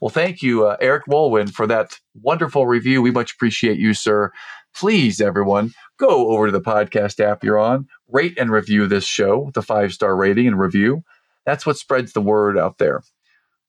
[0.00, 3.02] Well, thank you, uh, Eric Wolwin, for that wonderful review.
[3.02, 4.32] We much appreciate you, sir.
[4.74, 9.50] Please, everyone, go over to the podcast app you're on, rate and review this show
[9.54, 11.02] a five star rating and review.
[11.44, 13.02] That's what spreads the word out there.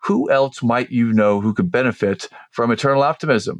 [0.03, 3.59] Who else might you know who could benefit from eternal optimism?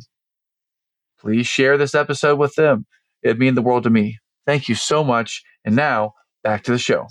[1.19, 2.86] Please share this episode with them.
[3.22, 4.19] It'd mean the world to me.
[4.47, 5.43] Thank you so much.
[5.63, 6.13] And now,
[6.43, 7.07] back to the show.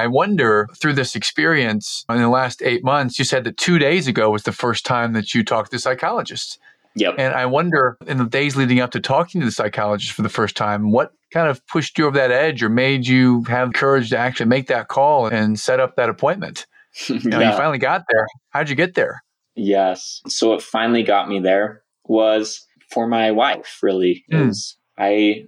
[0.00, 4.06] I wonder through this experience in the last eight months, you said that two days
[4.06, 6.58] ago was the first time that you talked to the psychologist.
[6.96, 7.16] Yep.
[7.18, 10.30] And I wonder in the days leading up to talking to the psychologist for the
[10.30, 14.08] first time, what kind of pushed you over that edge or made you have courage
[14.10, 16.66] to actually make that call and set up that appointment?
[17.06, 17.52] You, know, yeah.
[17.52, 18.26] you finally got there.
[18.48, 19.22] How'd you get there?
[19.54, 20.20] Yes.
[20.26, 24.24] So what finally got me there was for my wife, really.
[24.32, 24.74] Mm.
[24.98, 25.46] I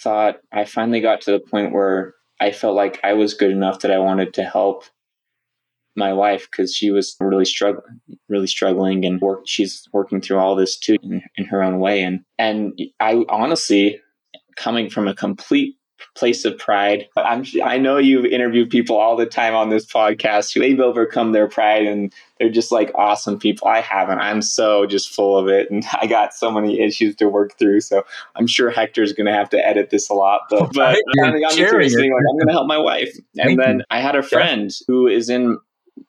[0.00, 3.80] thought I finally got to the point where I felt like I was good enough
[3.80, 4.84] that I wanted to help
[5.96, 9.42] my wife because she was really struggling, really struggling, and work.
[9.46, 14.00] She's working through all this too in, in her own way, and and I honestly,
[14.56, 15.77] coming from a complete
[16.18, 17.08] place of pride.
[17.16, 21.32] I'm I know you've interviewed people all the time on this podcast who they've overcome
[21.32, 23.68] their pride and they're just like awesome people.
[23.68, 24.18] I haven't.
[24.18, 27.80] I'm so just full of it and I got so many issues to work through.
[27.80, 28.04] So
[28.36, 30.42] I'm sure Hector's gonna have to edit this a lot.
[30.50, 32.00] But, but Right, I got me to sharing this it.
[32.00, 33.14] thing, like, I'm gonna help my wife.
[33.38, 33.84] And Thank then you.
[33.90, 35.58] I had a friend who is in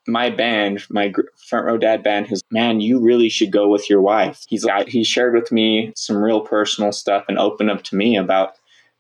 [0.08, 1.14] my band, my
[1.48, 4.46] front row dad band, his man, you really should go with your wife.
[4.48, 8.18] He's like, he shared with me some real personal stuff and opened up to me
[8.18, 8.54] about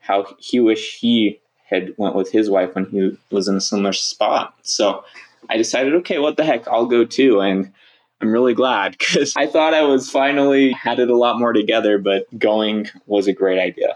[0.10, 1.40] how he wished he
[1.70, 4.56] had went with his wife when he was in a similar spot.
[4.64, 5.04] So
[5.48, 7.42] I decided, okay, what the heck, I'll go too.
[7.42, 7.72] And
[8.20, 12.00] I'm really glad because I thought I was finally had it a lot more together,
[12.00, 13.96] but going was a great idea.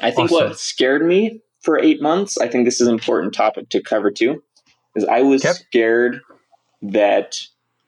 [0.00, 0.48] I think Awesome.
[0.48, 4.10] what scared me for eight months, I think this is an important topic to cover
[4.10, 4.42] too,
[4.94, 5.54] is I was Yep.
[5.54, 6.20] scared
[6.82, 7.38] that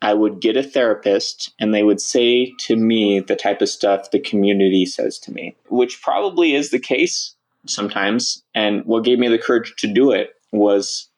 [0.03, 4.11] I would get a therapist and they would say to me the type of stuff
[4.11, 7.35] the community says to me, which probably is the case
[7.67, 8.43] sometimes.
[8.55, 11.09] And what gave me the courage to do it was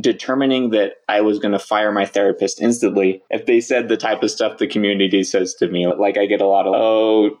[0.00, 4.22] determining that I was going to fire my therapist instantly if they said the type
[4.22, 5.86] of stuff the community says to me.
[5.86, 7.38] Like I get a lot of, oh,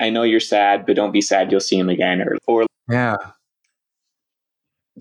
[0.00, 1.50] I know you're sad, but don't be sad.
[1.50, 2.22] You'll see him again.
[2.22, 3.16] Or, or Yeah.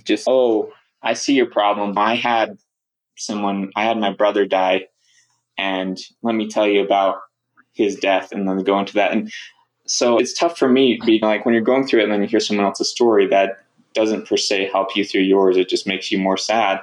[0.04, 0.72] just, oh,
[1.02, 1.98] I see your problem.
[1.98, 2.58] I had
[3.26, 4.88] someone, I had my brother die,
[5.58, 7.18] and let me tell you about
[7.74, 9.12] his death, and then go into that.
[9.12, 9.32] And
[9.86, 12.28] so it's tough for me, being like when you're going through it, and then you
[12.28, 13.64] hear someone else's story that
[13.94, 15.58] doesn't per se help you through yours.
[15.58, 16.82] It just makes you more sad.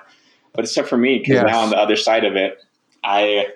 [0.53, 1.45] But it's tough for me because Yes.
[1.47, 2.59] now on the other side of it,
[3.05, 3.49] I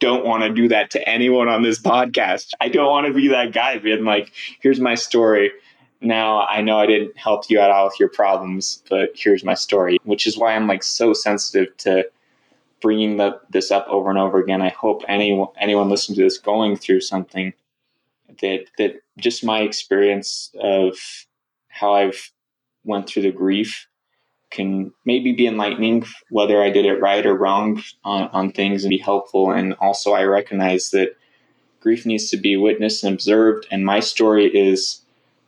[0.00, 2.50] don't want to do that to anyone on this podcast.
[2.60, 5.52] I don't want to be that guy being like, here's my story.
[6.00, 9.54] Now I know I didn't help you at all with your problems, but here's my
[9.54, 12.04] story, which is why I'm like so sensitive to
[12.82, 14.60] bringing the, this up over and over again.
[14.60, 17.54] I hope anyone anyone listening to this going through something
[18.40, 20.98] that that just my experience of
[21.68, 22.30] how I've
[22.84, 23.86] went through the grief
[24.50, 28.90] can maybe be enlightening whether I did it right or wrong on, on things and
[28.90, 29.50] be helpful.
[29.50, 31.16] And also I recognize that
[31.80, 33.66] grief needs to be witnessed and observed.
[33.70, 35.02] And my story is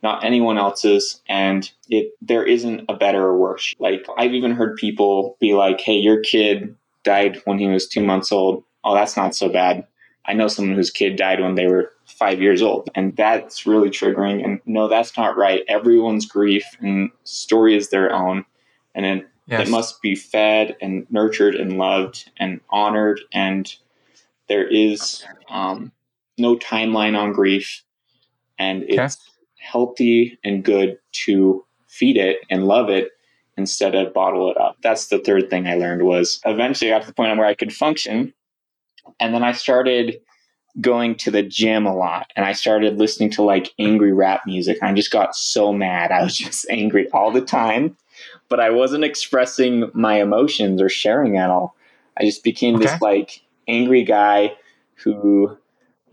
[0.05, 4.75] not anyone else's and it there isn't a better or worse like i've even heard
[4.75, 6.75] people be like hey your kid
[7.05, 8.63] died when he was two months old.
[8.83, 9.87] Oh that's not so bad.
[10.25, 13.89] I know someone whose kid died when they were five years old and that's really
[13.89, 14.43] triggering.
[14.43, 15.63] And no that's not right.
[15.69, 18.43] Everyone's grief and story is their own
[18.93, 19.67] and it, Yes.
[19.67, 23.71] it must be fed and nurtured and loved and honored and
[24.49, 25.91] there is um,
[26.39, 27.83] no timeline on grief
[28.57, 29.17] and it's
[29.59, 33.11] healthy and good to feed it and love it
[33.57, 34.77] instead of bottle it up.
[34.81, 37.53] That's the third thing I learned was eventually I got to the point where I
[37.53, 38.33] could function.
[39.19, 40.19] And then I started
[40.81, 44.77] going to the gym a lot and I started listening to like angry rap music.
[44.81, 46.11] I just got so mad.
[46.11, 47.95] I was just angry all the time,
[48.49, 51.75] but I wasn't expressing my emotions or sharing at all.
[52.17, 52.85] I just became Okay.
[52.85, 54.55] this like angry guy
[54.95, 55.57] who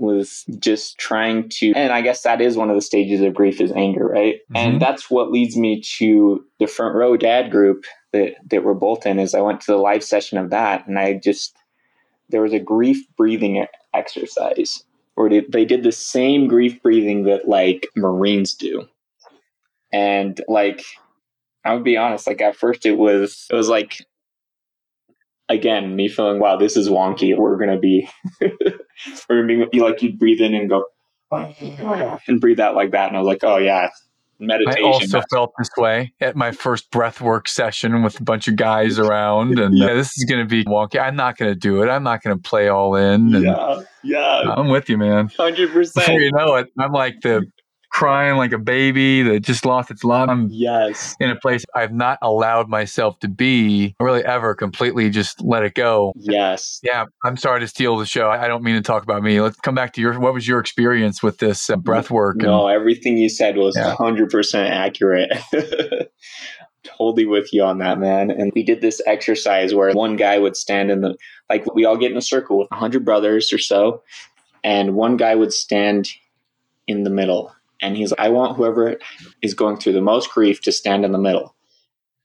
[0.03, 3.61] was just trying to and i guess that is one of the stages of grief
[3.61, 4.57] is anger right Mhm.
[4.57, 9.07] and that's what leads me to the front row dad group that that we're both
[9.07, 11.57] in is i went to the live session of that and i just
[12.29, 14.85] there was a grief breathing exercise
[15.15, 18.89] where they, they did the same grief breathing that like Marines do.
[19.93, 20.83] And like,
[21.65, 24.07] I would be honest, like at first it was, it was like,
[25.53, 27.37] again, me feeling, wow, this is wonky.
[27.37, 28.09] We're going to be,
[29.29, 30.85] we're going to be like, you'd breathe in and go,
[31.31, 33.09] and breathe out like that.
[33.09, 33.89] And I was like, oh yeah,
[34.39, 34.85] meditation.
[34.85, 38.99] I also felt this way at my first breathwork session with a bunch of guys
[38.99, 39.95] around, and yeah.
[39.95, 41.01] this is going to be wonky.
[41.01, 41.89] I'm not going to do it.
[41.89, 43.31] I'm not going to play all in.
[43.31, 44.43] yeah, yeah.
[44.57, 45.31] I'm with you, man.
[45.37, 46.07] Hundred percent.
[46.07, 47.47] Before you know it, I'm like the
[47.93, 50.29] crying like a baby that just lost its love.
[50.29, 51.15] I'm yes.
[51.21, 55.75] in a place I've not allowed myself to be really ever completely just let it
[55.75, 56.13] go.
[56.17, 56.81] Yes.
[56.83, 57.05] Yeah.
[57.23, 58.31] I'm sorry to steal the show.
[58.31, 59.41] I don't mean to talk about me.
[59.41, 62.37] Let's come back to your, what was your experience with this uh, breath work?
[62.39, 63.95] No, and, everything you said was yeah.
[63.95, 65.31] 100% accurate.
[66.85, 68.31] totally with you on that, man.
[68.31, 71.15] And we did this exercise where one guy would stand in the,
[71.51, 74.03] like we all get in a circle with 100 brothers or so.
[74.65, 76.09] And one guy would stand
[76.87, 78.97] in the middle and he's like, I want whoever
[79.43, 81.55] is going through the most grief to stand in the middle.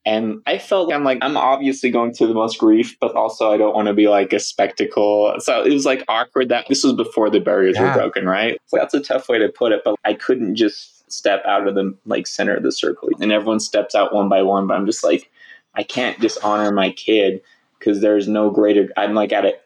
[0.06, 3.58] And I felt I'm like, I'm obviously going through the most grief, but also I
[3.58, 5.36] don't want to be like a spectacle.
[5.40, 7.94] So it was like awkward that this was before the barriers yeah.
[7.94, 8.58] were broken, right?
[8.68, 11.76] So that's a tough way to put it, but I couldn't just step out of
[11.76, 13.10] the like center of the circle.
[13.20, 15.30] And everyone steps out one by one, but I'm just like,
[15.74, 17.42] I can't dishonor my kid
[17.78, 19.62] because there's no greater I'm like at it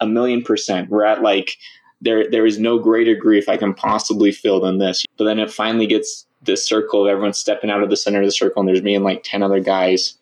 [0.00, 0.90] a million percent.
[0.90, 1.56] We're at like
[2.02, 5.04] there there is no greater grief I can possibly feel than this.
[5.16, 8.26] But then it finally gets this circle of everyone stepping out of the center of
[8.26, 10.14] the circle, and there's me and like ten other guys,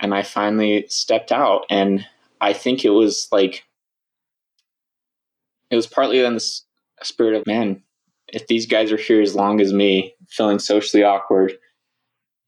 [0.00, 2.04] and I finally stepped out, and
[2.40, 3.64] I think it was like
[5.70, 6.60] it was partly in the
[7.02, 7.82] spirit of man.
[8.28, 11.52] If these guys are here as long as me, feeling socially awkward,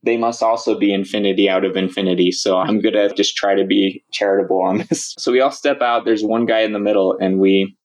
[0.03, 2.32] they must also be infinity out of infinity.
[2.32, 5.14] So I'm gonna just try to be charitable on this.
[5.18, 6.07] So we all step out.
[6.07, 7.76] There's one guy in the middle, and we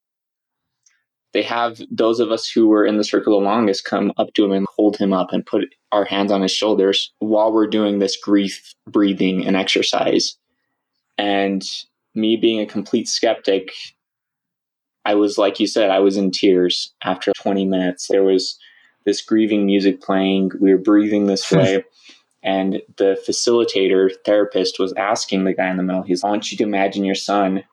[1.33, 4.45] they have those of us who were in the circle the longest come up to
[4.45, 7.99] him and hold him up and put our hands on his shoulders while we're doing
[7.99, 10.37] this grief breathing and exercise.
[11.17, 11.63] And
[12.13, 13.71] me being a complete skeptic,
[15.05, 18.07] I was, like you said, I was in tears after 20 minutes.
[18.09, 18.57] There was
[19.05, 20.51] this grieving music playing.
[20.61, 21.83] We were breathing this way.
[22.43, 26.57] and the facilitator therapist was asking the guy in the middle, he's, I want you
[26.57, 27.63] to imagine your son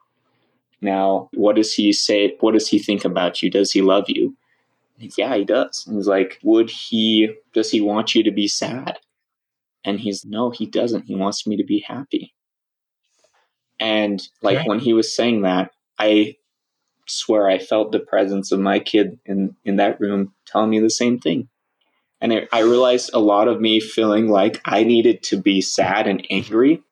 [0.81, 2.37] now, what does he say?
[2.41, 3.51] What does he think about you?
[3.51, 4.37] Does he love you?
[4.99, 5.87] He's, yeah, he does.
[5.87, 8.99] And he's like, would he, does he want you to be sad?
[9.85, 11.07] And he's, no, he doesn't.
[11.07, 12.35] He wants me to be happy.
[13.79, 16.37] And like when he was saying that, I
[17.07, 20.91] swear I felt the presence of my kid in, in that room telling me the
[20.91, 21.49] same thing.
[22.21, 26.07] And I, I realized a lot of me feeling like I needed to be sad
[26.07, 26.83] and angry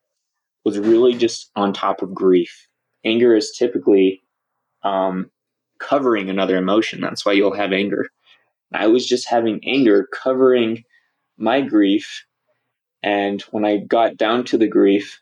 [0.65, 2.68] was really just on top of grief
[3.05, 4.23] anger is typically
[4.83, 5.31] um,
[5.79, 7.01] covering another emotion.
[7.01, 8.07] That's why you'll have anger.
[8.73, 10.85] I was just having anger covering
[11.37, 12.25] my grief.
[13.03, 15.21] And when I got down to the grief,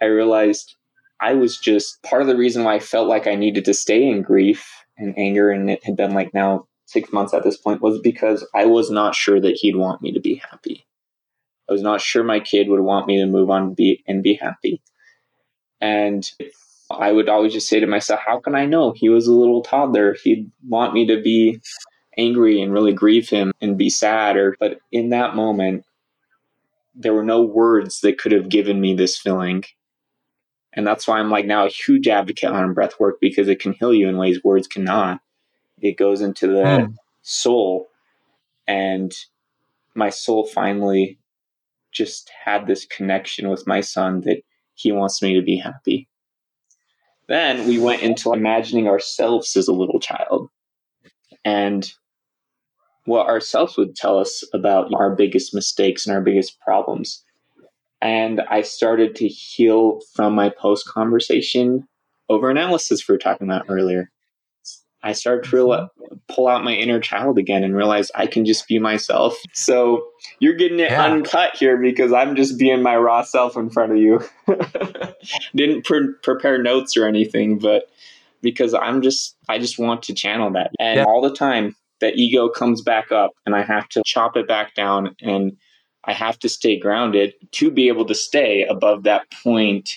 [0.00, 0.76] I realized
[1.20, 4.06] I was just part of the reason why I felt like I needed to stay
[4.06, 4.68] in grief
[4.98, 5.50] and anger.
[5.50, 8.90] And it had been like now six months at this point was because I was
[8.90, 10.84] not sure that he'd want me to be happy.
[11.68, 14.22] I was not sure my kid would want me to move on and be, and
[14.22, 14.82] be happy.
[15.80, 16.28] And
[16.98, 18.92] I would always just say to myself, how can I know?
[18.94, 20.16] He was a little toddler.
[20.22, 21.60] He'd want me to be
[22.16, 24.36] angry and really grieve him and be sad.
[24.36, 25.84] Or, but in that moment,
[26.94, 29.64] there were no words that could have given me this feeling.
[30.74, 33.72] And that's why I'm like now a huge advocate on breath work because it can
[33.72, 35.20] heal you in ways words cannot.
[35.80, 36.94] It goes into the mm.
[37.22, 37.88] soul.
[38.66, 39.12] And
[39.94, 41.18] my soul finally
[41.92, 44.42] just had this connection with my son that
[44.74, 46.08] he wants me to be happy.
[47.28, 50.50] Then we went into imagining ourselves as a little child
[51.44, 51.90] and
[53.04, 57.24] what ourselves would tell us about our biggest mistakes and our biggest problems.
[58.00, 61.86] And I started to heal from my post conversation
[62.28, 64.10] over analysis we were talking about earlier.
[65.02, 66.16] I started to realize, mm-hmm.
[66.28, 69.36] pull out my inner child again and realize I can just be myself.
[69.52, 70.06] So
[70.38, 71.04] you're getting it yeah.
[71.04, 74.20] uncut here because I'm just being my raw self in front of you.
[75.54, 77.90] Didn't pre- prepare notes or anything, but
[78.40, 80.72] because I'm just, I just want to channel that.
[80.78, 81.04] And yeah.
[81.04, 84.74] all the time, that ego comes back up and I have to chop it back
[84.74, 85.56] down and
[86.04, 89.88] I have to stay grounded to be able to stay above that point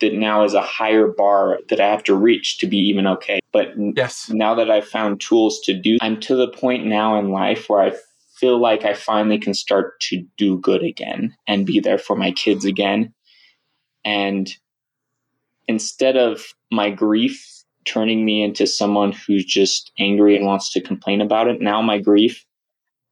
[0.00, 3.40] that now is a higher bar that I have to reach to be even okay.
[3.52, 4.30] But yes.
[4.30, 7.80] now that I've found tools to do, I'm to the point now in life where
[7.80, 7.92] I
[8.36, 12.30] feel like I finally can start to do good again and be there for my
[12.30, 13.12] kids again.
[14.04, 14.48] And
[15.66, 17.44] instead of my grief
[17.84, 21.98] turning me into someone who's just angry and wants to complain about it, now my
[21.98, 22.44] grief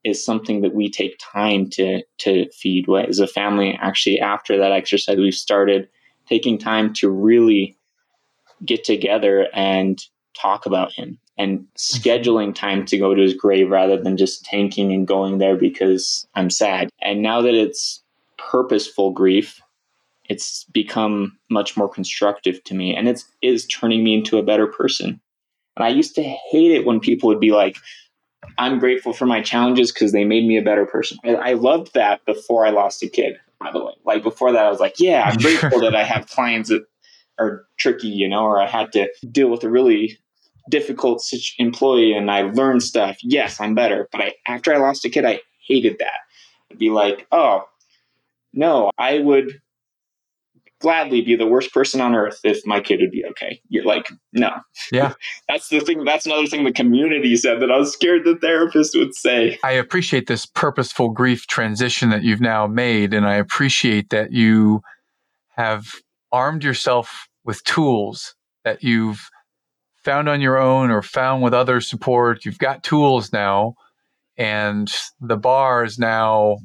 [0.06, 4.70] is something that we take time to to feed as a family actually after that
[4.70, 5.88] exercise we started
[6.28, 7.76] taking time to really
[8.64, 10.02] get together and
[10.40, 14.92] talk about him and scheduling time to go to his grave rather than just tanking
[14.92, 16.88] and going there because I'm sad.
[17.02, 18.02] And now that it's
[18.38, 19.60] purposeful grief,
[20.28, 24.66] it's become much more constructive to me and it's is turning me into a better
[24.66, 25.20] person.
[25.76, 27.76] And I used to hate it when people would be like,
[28.58, 31.18] I'm grateful for my challenges because they made me a better person.
[31.24, 33.92] I, I loved that before I lost a kid, by the way.
[34.04, 36.84] Like before that, I was like, yeah, I'm grateful that I have clients that
[37.38, 40.18] are tricky, you know, or I had to deal with a really
[40.70, 41.22] difficult
[41.58, 43.18] employee and I learned stuff.
[43.22, 44.08] Yes, I'm better.
[44.10, 46.20] But I, after I lost a kid, I hated that.
[46.70, 47.64] I'd be like, oh,
[48.52, 49.60] no, I would
[50.80, 53.60] gladly be the worst person on earth if my kid would be okay.
[53.68, 54.50] You're like, no.
[54.92, 55.14] Yeah.
[55.48, 56.04] that's the thing.
[56.04, 59.58] That's another thing the community said that I was scared the therapist would say.
[59.64, 63.14] I appreciate this purposeful grief transition that you've now made.
[63.14, 64.82] And I appreciate that you
[65.56, 65.86] have
[66.30, 69.30] armed yourself with tools that you've
[70.04, 72.44] found on your own or found with other support.
[72.44, 73.74] You've got tools now.
[74.36, 76.58] And the bar is now,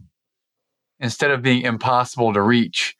[0.99, 2.95] instead of being impossible to reach,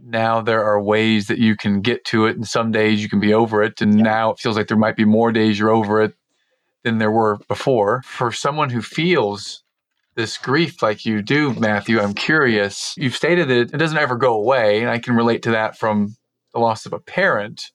[0.00, 3.20] now there are ways that you can get to it and some days you can
[3.20, 4.04] be over it and yeah.
[4.04, 6.14] now it feels like there might be more days you're over it
[6.84, 8.02] than there were before.
[8.02, 9.62] For someone who feels
[10.14, 12.94] this grief like you do matthew i'm curious.
[12.96, 16.16] You've stated that it doesn't ever go away and i can relate to that from
[16.52, 17.70] the loss of a parent.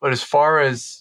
[0.00, 1.00] But as far as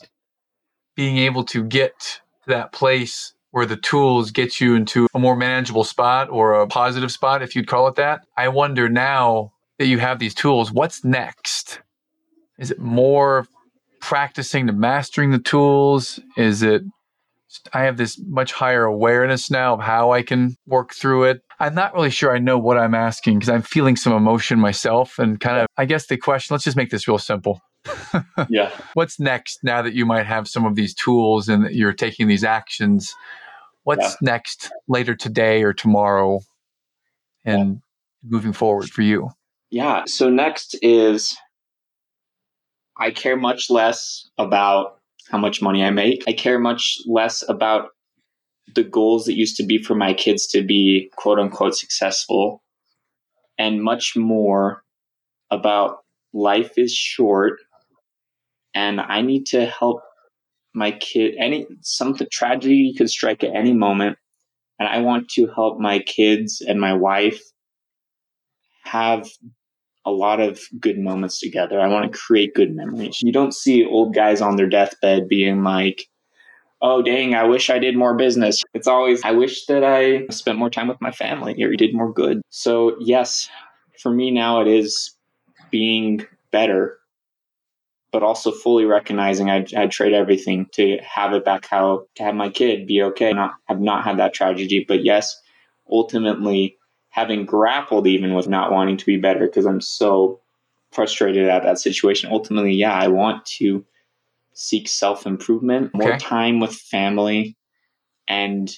[0.96, 2.00] being able to get
[2.44, 6.68] to that place where the tools get you into a more manageable spot or a
[6.68, 8.26] positive spot, if you'd call it that.
[8.38, 11.82] I wonder now that you have these tools, what's next?
[12.58, 13.46] Is it more
[14.00, 16.20] practicing to mastering the tools?
[16.38, 16.84] Is it
[17.74, 21.42] I have this much higher awareness now of how I can work through it.
[21.60, 25.20] I'm not really sure I know what I'm asking because I'm feeling some emotion myself.
[25.20, 27.62] And kind of, I guess the question, let's just make this real simple.
[28.50, 28.72] yeah.
[28.94, 32.44] What's next now that you might have some of these tools and you're taking these
[32.44, 33.14] actions?
[33.84, 34.16] What's yeah.
[34.22, 36.42] next later today or tomorrow
[37.46, 38.30] and yeah.
[38.30, 39.30] moving forward for you?
[39.70, 40.04] Yeah.
[40.06, 41.38] So next is
[42.98, 46.24] I care much less about how much money I make.
[46.28, 47.90] I care much less about
[48.76, 52.62] the goals that used to be for my kids to be quote unquote successful
[53.58, 54.84] and much more
[55.50, 55.98] about
[56.34, 57.60] life is short
[58.74, 60.02] and I need to help
[60.74, 64.18] my kid any something tragedy could strike at any moment
[64.80, 67.42] and i want to help my kids and my wife
[68.84, 69.28] have
[70.06, 71.80] a lot of good moments together.
[71.80, 73.20] I want to create good memories.
[73.22, 76.08] You don't see old guys on their deathbed being like
[76.84, 78.64] oh dang i wish i did more business.
[78.74, 82.12] It's always i wish that i spent more time with my family or did more
[82.12, 82.42] good.
[82.50, 83.48] So yes
[84.02, 85.16] for me now it is
[85.70, 86.98] being better
[88.12, 92.36] but also fully recognizing I'd, I'd, trade everything to have it back how to have
[92.36, 94.86] my kid be okay not have not had that tragedy.
[94.88, 95.40] But yes
[95.90, 96.78] ultimately
[97.10, 100.40] having grappled even with not wanting to be better because i'm so
[100.92, 102.32] frustrated at that situation.
[102.32, 103.86] Ultimately yeah i want to
[104.54, 107.56] seek self-improvement more time with family.
[108.28, 108.72] And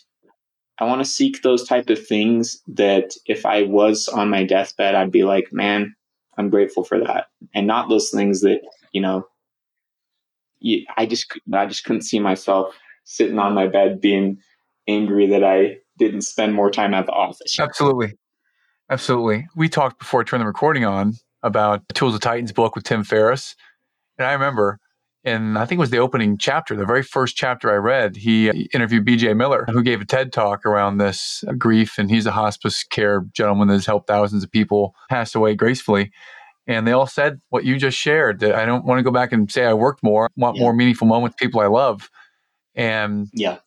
[0.79, 4.95] i want to seek those type of things that if i was on my deathbed
[4.95, 5.95] i'd be like man
[6.37, 7.27] i'm grateful for that.
[7.53, 8.61] And not those things that
[8.93, 9.27] you know,
[10.95, 12.73] I just I just couldn't see myself
[13.03, 14.37] sitting on my bed being
[14.87, 17.59] angry that I didn't spend more time at the office.
[17.59, 18.13] Absolutely,
[18.89, 19.47] absolutely.
[19.55, 23.03] We talked before I turned the recording on about Tools of Titans book with Tim
[23.03, 23.55] Ferriss,
[24.17, 24.79] and I remember.
[25.25, 28.17] And I think it was the opening chapter, the very first chapter I read.
[28.17, 31.97] He interviewed BJ Miller, who gave a TED talk around this grief.
[31.97, 36.11] And he's a hospice care gentleman that has helped thousands of people pass away gracefully
[36.67, 39.31] and they all said what you just shared that I don't want to go back
[39.31, 40.63] and say I worked more, I want yeah.
[40.63, 42.09] more meaningful moments with people I love.
[42.75, 43.57] And yeah.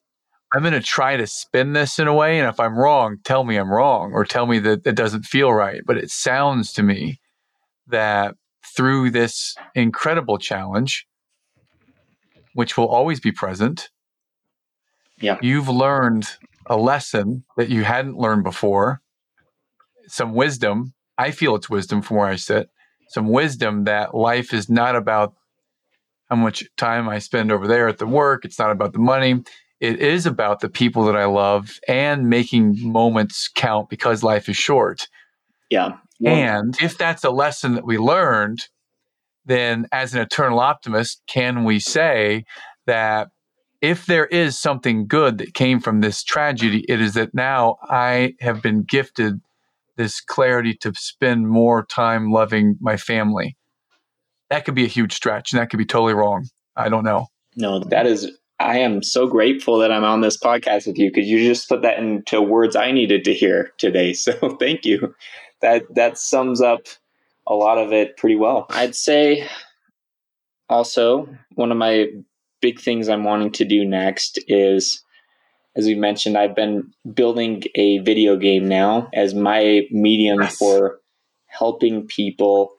[0.55, 2.39] I'm going to try to spin this in a way.
[2.39, 5.53] And if I'm wrong, tell me I'm wrong or tell me that it doesn't feel
[5.53, 5.83] right.
[5.85, 7.21] But it sounds to me
[7.89, 8.35] that
[8.65, 11.07] through this incredible challenge,
[12.55, 13.91] which will always be present,
[15.21, 15.37] yeah.
[15.43, 16.29] you've learned
[16.65, 19.03] a lesson that you hadn't learned before,
[20.07, 20.95] some wisdom.
[21.19, 22.71] I feel it's wisdom from where I sit
[23.09, 25.35] some wisdom that life is not about
[26.29, 28.45] how much time I spend over there at the work.
[28.45, 29.43] It's not about the money.
[29.79, 34.57] It is about the people that I love and making moments count because life is
[34.57, 35.09] short.
[35.71, 35.99] Yeah.
[36.25, 38.69] And if that's a lesson that we learned,
[39.45, 42.45] then as an eternal optimist, can we say
[42.87, 43.29] that
[43.83, 48.35] if there is something good that came from this tragedy, it is that now I
[48.41, 49.41] have been gifted
[49.97, 53.57] this clarity to spend more time loving my family.
[54.51, 56.47] That could be a huge stretch and that could be totally wrong.
[56.77, 57.27] I don't know.
[57.57, 61.29] No, that is I am so grateful that I'm on this podcast with you because
[61.29, 64.15] you just put that into words I needed to hear today.
[64.27, 65.15] So thank you.
[65.63, 66.87] That that sums up
[67.47, 68.67] a lot of it pretty well.
[68.71, 69.47] I'd say
[70.69, 72.07] also one of my
[72.61, 75.03] big things I'm wanting to do next is
[75.77, 80.57] as we mentioned, I've been building a video game now as my medium yes.
[80.57, 81.01] for
[81.47, 82.73] helping people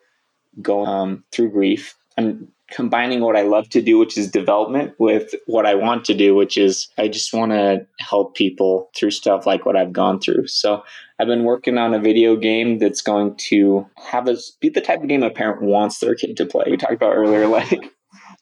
[0.61, 1.95] go um, through grief.
[2.17, 6.13] I'm combining what I love to do, which is development, with what I want to
[6.13, 10.19] do, which is I just want to help people through stuff like what I've gone
[10.19, 10.47] through.
[10.47, 10.83] So
[11.19, 15.01] I've been working on a video game that's going to have us be the type
[15.01, 16.65] of game a parent wants their kid to play.
[16.69, 17.93] We talked about earlier, like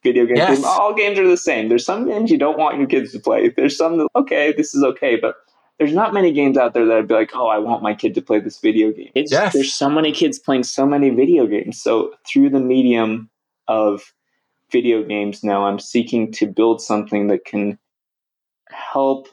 [0.05, 0.39] video games.
[0.39, 0.63] Yes.
[0.63, 1.67] All games are the same.
[1.67, 3.49] There's some games you don't want your kids to play.
[3.49, 5.35] There's some that okay, this is okay, but
[5.77, 8.15] there's not many games out there that I'd be like, oh, I want my kid
[8.15, 9.11] to play this video game.
[9.13, 9.51] It's, yes.
[9.51, 11.81] There's so many kids playing so many video games.
[11.81, 13.29] So through the medium
[13.67, 14.13] of
[14.71, 17.77] video games now, I'm seeking to build something that can
[18.69, 19.27] help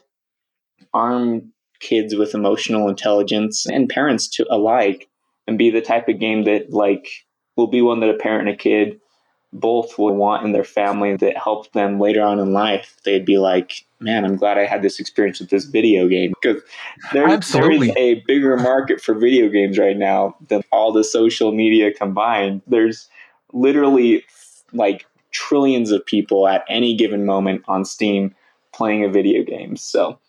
[0.93, 5.09] arm kids with emotional intelligence and parents to alike
[5.47, 7.07] and be the type of game that like
[7.55, 8.99] will be one that a parent and a kid
[9.53, 12.97] both will want in their family that helps them later on in life.
[13.05, 16.61] They'd be like, man, I'm glad I had this experience with this video game because
[17.13, 21.51] there's, there is a bigger market for video games right now than all the social
[21.51, 22.61] media combined.
[22.67, 23.07] There's
[23.53, 24.25] literally
[24.73, 28.35] like trillions of people at any given moment on Steam
[28.73, 29.77] playing a video game.
[29.77, 30.19] So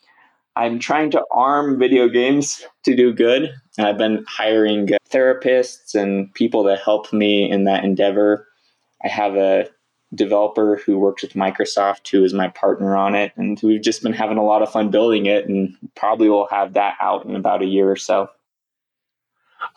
[0.57, 3.53] I'm trying to arm video games to do good.
[3.77, 8.47] And I've been hiring uh, therapists and people to help me in that endeavor.
[9.05, 9.69] I have a
[10.15, 13.33] developer who works with Microsoft who is my partner on it.
[13.37, 16.75] And we've just been having a lot of fun building it and probably will have
[16.75, 18.29] that out in about a year or so.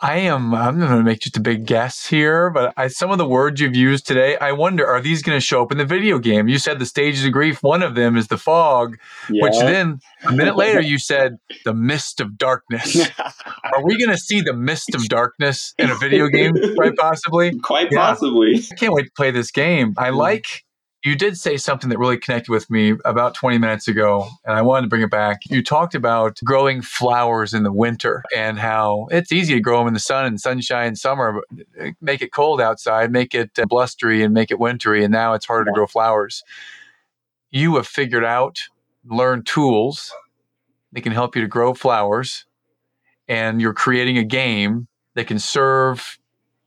[0.00, 0.54] I am.
[0.54, 3.60] I'm going to make just a big guess here, but I, some of the words
[3.60, 6.46] you've used today, I wonder are these going to show up in the video game?
[6.46, 7.62] You said the stages of grief.
[7.62, 8.96] One of them is the fog,
[9.28, 9.42] yeah.
[9.42, 13.08] which then a minute later you said the mist of darkness.
[13.18, 16.54] are we going to see the mist of darkness in a video game?
[16.76, 17.58] Quite possibly.
[17.58, 17.98] Quite yeah.
[17.98, 18.62] possibly.
[18.70, 19.94] I can't wait to play this game.
[19.98, 20.16] I hmm.
[20.16, 20.64] like
[21.04, 24.62] you did say something that really connected with me about 20 minutes ago, and I
[24.62, 25.42] wanted to bring it back.
[25.48, 29.88] You talked about growing flowers in the winter and how it's easy to grow them
[29.88, 34.24] in the sun and sunshine summer, but make it cold outside, make it uh, blustery,
[34.24, 36.42] and make it wintry, and now it's harder to grow flowers.
[37.50, 38.58] You have figured out,
[39.04, 40.12] learned tools
[40.92, 42.44] that can help you to grow flowers,
[43.28, 46.18] and you're creating a game that can serve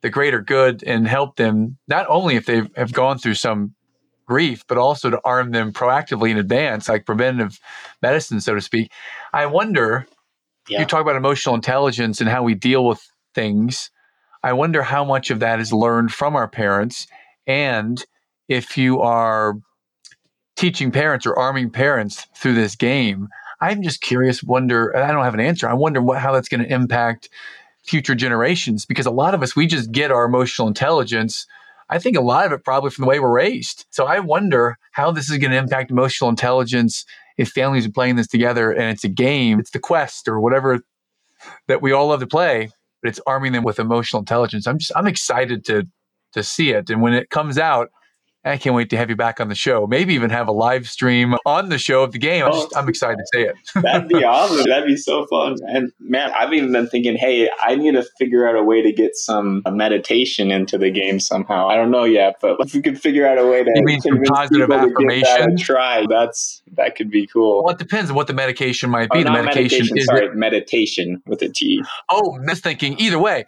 [0.01, 3.75] the greater good and help them not only if they have gone through some
[4.31, 7.59] grief, but also to arm them proactively in advance, like preventative
[8.01, 8.89] medicine, so to speak.
[9.33, 10.07] I wonder,
[10.69, 10.79] yeah.
[10.79, 13.05] you talk about emotional intelligence and how we deal with
[13.35, 13.91] things.
[14.41, 17.07] I wonder how much of that is learned from our parents.
[17.45, 18.01] And
[18.47, 19.55] if you are
[20.55, 23.27] teaching parents or arming parents through this game,
[23.59, 25.67] I'm just curious, wonder, I don't have an answer.
[25.67, 27.27] I wonder what, how that's going to impact
[27.83, 31.47] future generations because a lot of us, we just get our emotional intelligence
[31.91, 33.85] I think a lot of it probably from the way we're raised.
[33.91, 37.05] So I wonder how this is going to impact emotional intelligence
[37.37, 40.79] if families are playing this together and it's a game, it's the quest or whatever
[41.67, 42.69] that we all love to play,
[43.01, 44.67] but it's arming them with emotional intelligence.
[44.67, 45.87] I'm just I'm excited to
[46.33, 46.89] to see it.
[46.89, 47.89] And when it comes out,
[48.43, 49.85] I can't wait to have you back on the show.
[49.85, 52.43] Maybe even have a live stream on the show of the game.
[52.43, 52.63] I'm, oh.
[52.63, 53.55] just, I'm excited to say it.
[53.83, 54.65] That'd be awesome.
[54.67, 55.57] That'd be so fun.
[55.67, 58.91] And man, I've even been thinking, hey, I need to figure out a way to
[58.91, 61.67] get some meditation into the game somehow.
[61.67, 64.01] I don't know yet, but if we could figure out a way to you mean
[64.01, 67.63] some positive affirmation, that try that's that could be cool.
[67.63, 69.21] Well, it depends on what the medication might oh, be.
[69.21, 71.83] Oh, the medication, medication is sorry, it, meditation with a T.
[72.09, 72.99] Oh, misthinking.
[72.99, 73.45] Either way,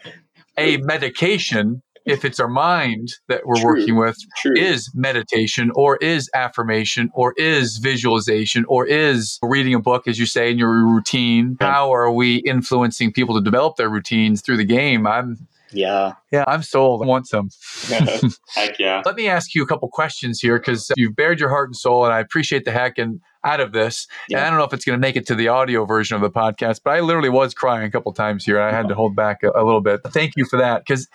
[0.55, 3.65] a medication if it's our mind that we're True.
[3.65, 4.53] working with, True.
[4.55, 10.25] is meditation or is affirmation or is visualization or is reading a book, as you
[10.25, 11.57] say, in your routine.
[11.59, 15.07] How are we influencing people to develop their routines through the game?
[15.07, 16.13] I'm yeah.
[16.31, 17.03] Yeah, I'm sold.
[17.03, 17.49] I want some.
[18.55, 19.01] heck yeah.
[19.05, 22.05] Let me ask you a couple questions here because you've bared your heart and soul,
[22.05, 24.07] and I appreciate the heck and out of this.
[24.29, 24.37] Yeah.
[24.37, 26.21] And I don't know if it's going to make it to the audio version of
[26.21, 28.57] the podcast, but I literally was crying a couple times here.
[28.59, 30.01] And I had to hold back a, a little bit.
[30.07, 31.07] Thank you for that because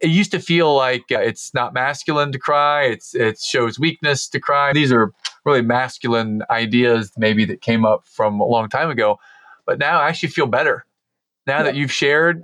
[0.00, 2.84] it used to feel like uh, it's not masculine to cry.
[2.84, 4.72] It's it shows weakness to cry.
[4.72, 5.12] These are
[5.44, 9.18] really masculine ideas, maybe that came up from a long time ago.
[9.66, 10.84] But now I actually feel better.
[11.46, 11.62] Now yeah.
[11.64, 12.42] that you've shared,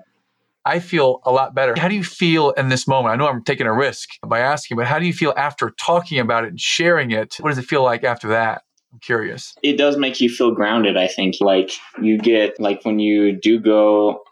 [0.65, 1.75] I feel a lot better.
[1.79, 3.13] How do you feel in this moment?
[3.13, 6.19] I know I'm taking a risk by asking, but how do you feel after talking
[6.19, 7.37] about it and sharing it?
[7.41, 8.63] What does it feel like after that?
[8.93, 9.55] I'm curious.
[9.63, 11.37] It does make you feel grounded, I think.
[11.41, 14.23] Like you get, like when you do go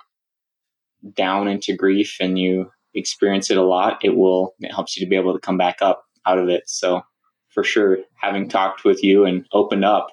[1.14, 5.08] down into grief and you experience it a lot, it will, it helps you to
[5.08, 6.64] be able to come back up out of it.
[6.66, 7.02] So
[7.48, 10.08] for sure, having talked with you and opened up,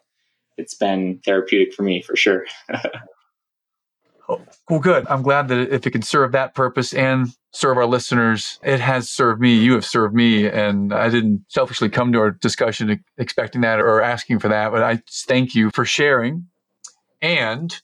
[0.58, 2.46] it's been therapeutic for me for sure.
[4.30, 5.08] oh, well, good.
[5.08, 9.10] I'm glad that if it can serve that purpose and serve our listeners, it has
[9.10, 9.56] served me.
[9.56, 10.48] You have served me.
[10.48, 14.84] And I didn't selfishly come to our discussion expecting that or asking for that, but
[14.84, 16.48] I thank you for sharing.
[17.22, 17.80] And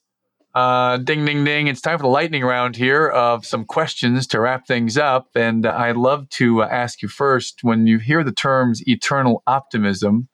[0.55, 1.67] uh, ding, ding, ding.
[1.67, 5.27] It's time for the lightning round here of some questions to wrap things up.
[5.35, 10.29] And I'd love to ask you first when you hear the terms eternal optimism,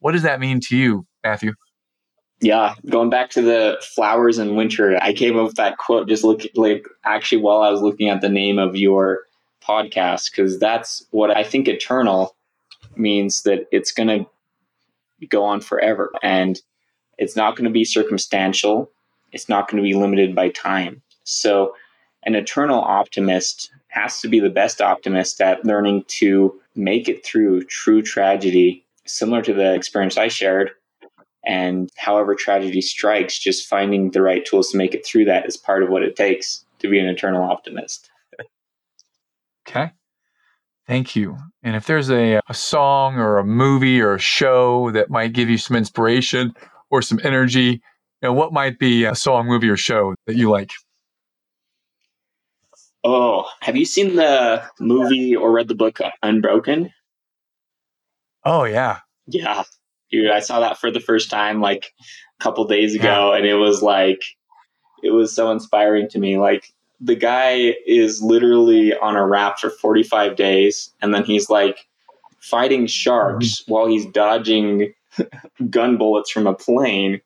[0.00, 1.52] what does that mean to you, Matthew?
[2.40, 6.24] Yeah, going back to the flowers in winter, I came up with that quote just
[6.24, 9.20] look like actually while I was looking at the name of your
[9.62, 12.34] podcast, because that's what I think eternal
[12.96, 16.60] means that it's going to go on forever and
[17.18, 18.90] it's not going to be circumstantial
[19.32, 21.02] it's not going to be limited by time.
[21.24, 21.74] So,
[22.24, 27.64] an eternal optimist has to be the best optimist at learning to make it through
[27.64, 30.70] true tragedy, similar to the experience I shared.
[31.44, 35.56] And however tragedy strikes, just finding the right tools to make it through that is
[35.56, 38.10] part of what it takes to be an eternal optimist.
[39.68, 39.92] okay.
[40.86, 41.36] Thank you.
[41.62, 45.50] And if there's a, a song or a movie or a show that might give
[45.50, 46.54] you some inspiration
[46.90, 47.82] or some energy
[48.28, 50.70] know, what might be a song, movie, or show that you like?
[53.04, 56.92] Oh, have you seen the movie or read the book Unbroken?
[58.44, 59.64] Oh yeah, yeah,
[60.10, 60.30] dude.
[60.30, 61.92] I saw that for the first time like
[62.40, 63.38] a couple days ago, yeah.
[63.38, 64.20] and it was like
[65.02, 66.38] it was so inspiring to me.
[66.38, 71.88] Like the guy is literally on a raft for 45 days, and then he's like
[72.40, 73.72] fighting sharks mm-hmm.
[73.72, 74.92] while he's dodging
[75.70, 77.20] gun bullets from a plane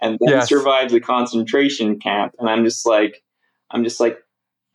[0.00, 0.48] and then yes.
[0.48, 2.34] survives a concentration camp.
[2.38, 3.22] And I'm just like,
[3.70, 4.22] I'm just like,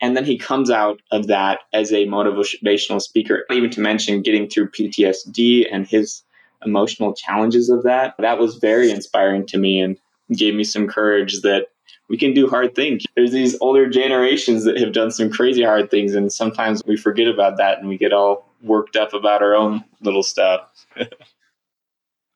[0.02, 3.46] and then he comes out of that as a motivational speaker.
[3.52, 6.24] Even to mention getting through PTSD and his
[6.66, 8.16] emotional challenges of that.
[8.20, 9.98] That was very inspiring to me and
[10.36, 11.68] gave me some courage that
[12.10, 13.04] we can do hard things.
[13.16, 17.28] There's these older generations that have done some crazy hard things, and sometimes we forget
[17.28, 20.62] about that and we get all worked up about our own little stuff.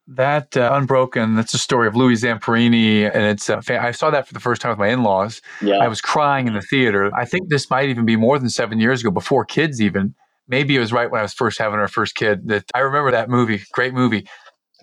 [0.08, 3.10] That uh, Unbroken, that's a story of Louis Zamperini.
[3.12, 5.42] And it's, uh, I saw that for the first time with my in laws.
[5.62, 5.78] Yeah.
[5.78, 7.10] I was crying in the theater.
[7.16, 10.14] I think this might even be more than seven years ago, before kids even.
[10.48, 12.48] Maybe it was right when I was first having our first kid.
[12.50, 13.64] That I remember that movie.
[13.72, 14.28] Great movie.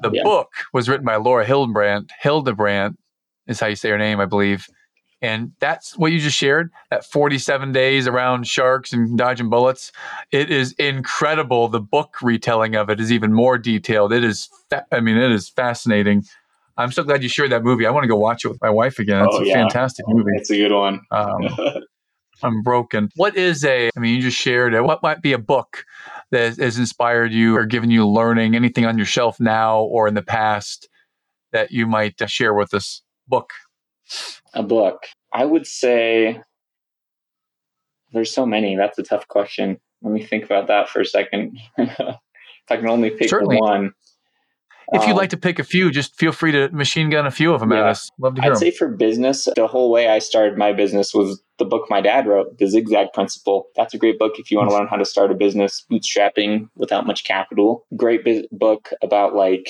[0.00, 0.24] The yeah.
[0.24, 2.10] book was written by Laura Hildebrandt.
[2.20, 2.98] Hildebrandt
[3.46, 4.66] is how you say her name, I believe.
[5.22, 9.92] And that's what you just shared that 47 days around sharks and dodging bullets.
[10.32, 11.68] It is incredible.
[11.68, 14.12] The book retelling of it is even more detailed.
[14.12, 16.24] It is, fa- I mean, it is fascinating.
[16.76, 17.86] I'm so glad you shared that movie.
[17.86, 19.24] I want to go watch it with my wife again.
[19.24, 19.54] It's oh, a yeah.
[19.54, 20.32] fantastic movie.
[20.34, 21.00] It's a good one.
[21.12, 21.48] Um,
[22.42, 23.08] Unbroken.
[23.14, 24.82] What is a, I mean, you just shared it.
[24.82, 25.84] What might be a book
[26.32, 30.14] that has inspired you or given you learning, anything on your shelf now or in
[30.14, 30.88] the past
[31.52, 33.02] that you might uh, share with us?
[33.28, 33.50] Book
[34.54, 35.04] a book.
[35.32, 36.40] I would say
[38.12, 38.76] there's so many.
[38.76, 39.78] That's a tough question.
[40.02, 41.58] Let me think about that for a second.
[41.78, 42.00] if
[42.70, 43.58] I can only pick Certainly.
[43.58, 43.92] one.
[44.92, 47.30] If you'd um, like to pick a few, just feel free to machine gun a
[47.30, 47.78] few of them yeah.
[47.78, 48.10] at us.
[48.18, 48.60] Love to hear I'd them.
[48.60, 52.26] say for business, the whole way I started my business was the book my dad
[52.26, 53.68] wrote, The Zigzag Principle.
[53.74, 56.68] That's a great book if you want to learn how to start a business bootstrapping
[56.76, 57.86] without much capital.
[57.96, 59.68] Great bu- book about like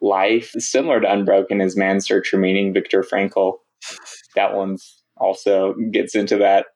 [0.00, 3.58] life, similar to Unbroken is Man's Search for Meaning, Viktor Frankl
[4.34, 6.66] that one's also gets into that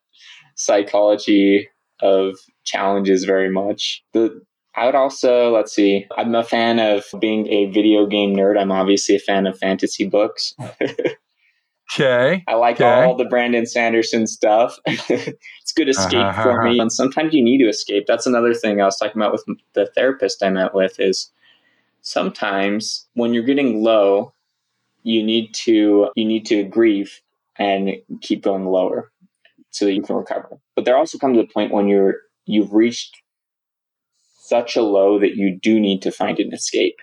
[0.57, 1.69] psychology
[2.01, 4.03] of challenges very much.
[4.13, 4.43] The
[4.75, 8.59] I would also, let's see, I'm a fan of being a video game nerd.
[8.59, 10.55] I'm obviously a fan of fantasy books.
[11.95, 12.43] okay.
[12.49, 13.05] I like okay.
[13.05, 14.79] all the Brandon Sanderson stuff.
[14.87, 16.43] it's good escape uh-huh.
[16.43, 16.79] for me.
[16.79, 18.05] And sometimes you need to escape.
[18.09, 19.45] That's another thing I was talking about with
[19.75, 21.31] the therapist I met with is
[22.03, 24.35] sometimes when you're getting low,
[25.03, 27.21] you need to you need to grieve
[27.59, 29.11] and keep going lower
[29.71, 30.59] so that you can recover.
[30.77, 33.17] But there also comes a point when you're you've reached
[34.41, 36.99] such a low that you do need to find an escape.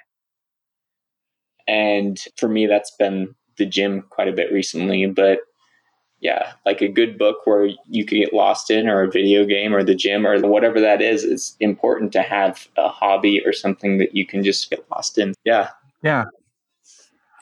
[1.67, 5.39] And for me that's been the gym quite a bit recently, but
[6.21, 9.73] yeah, like a good book where you could get lost in, or a video game,
[9.73, 11.23] or the gym, or whatever that is.
[11.23, 15.33] It's important to have a hobby or something that you can just get lost in.
[15.45, 15.69] Yeah.
[16.03, 16.25] Yeah.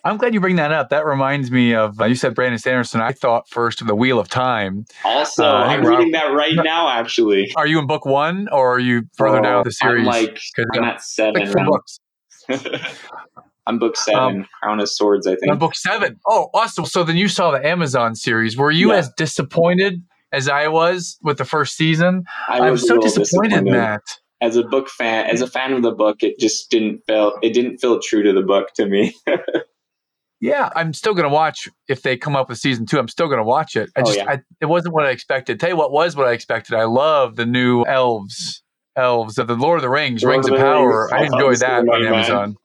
[0.04, 0.90] I'm glad you bring that up.
[0.90, 3.02] That reminds me of uh, you said Brandon Sanderson.
[3.02, 4.86] I thought first of the Wheel of Time.
[5.04, 6.88] Also, uh, I'm reading that right now.
[6.88, 10.02] Actually, are you in book one or are you further oh, down the series?
[10.02, 10.40] I'm like
[10.76, 11.52] I'm at seven.
[11.52, 12.00] Like books.
[13.68, 15.28] I'm book seven, um, Crown of Swords.
[15.28, 15.52] I think.
[15.52, 16.20] I'm book seven.
[16.26, 16.86] Oh, awesome!
[16.86, 18.58] So then you saw the Amazon series.
[18.58, 19.00] Were you yeah.
[19.00, 20.02] as disappointed
[20.32, 22.24] as I was with the first season?
[22.48, 24.02] I was, so disappointed, disappointed, Matt.
[24.40, 27.54] As a book fan, as a fan of the book, it just didn't feel it
[27.54, 29.14] didn't feel true to the book to me.
[30.40, 33.00] yeah, I'm still gonna watch if they come up with season two.
[33.00, 33.90] I'm still gonna watch it.
[33.98, 34.30] I oh, just, yeah.
[34.30, 35.60] I, it wasn't what I expected.
[35.60, 36.74] Tell you what was what I expected.
[36.76, 38.64] I love the new elves,
[38.96, 41.14] elves of the Lord of the Rings, Lord Rings of, of Power.
[41.14, 42.56] I, I enjoyed that on Amazon.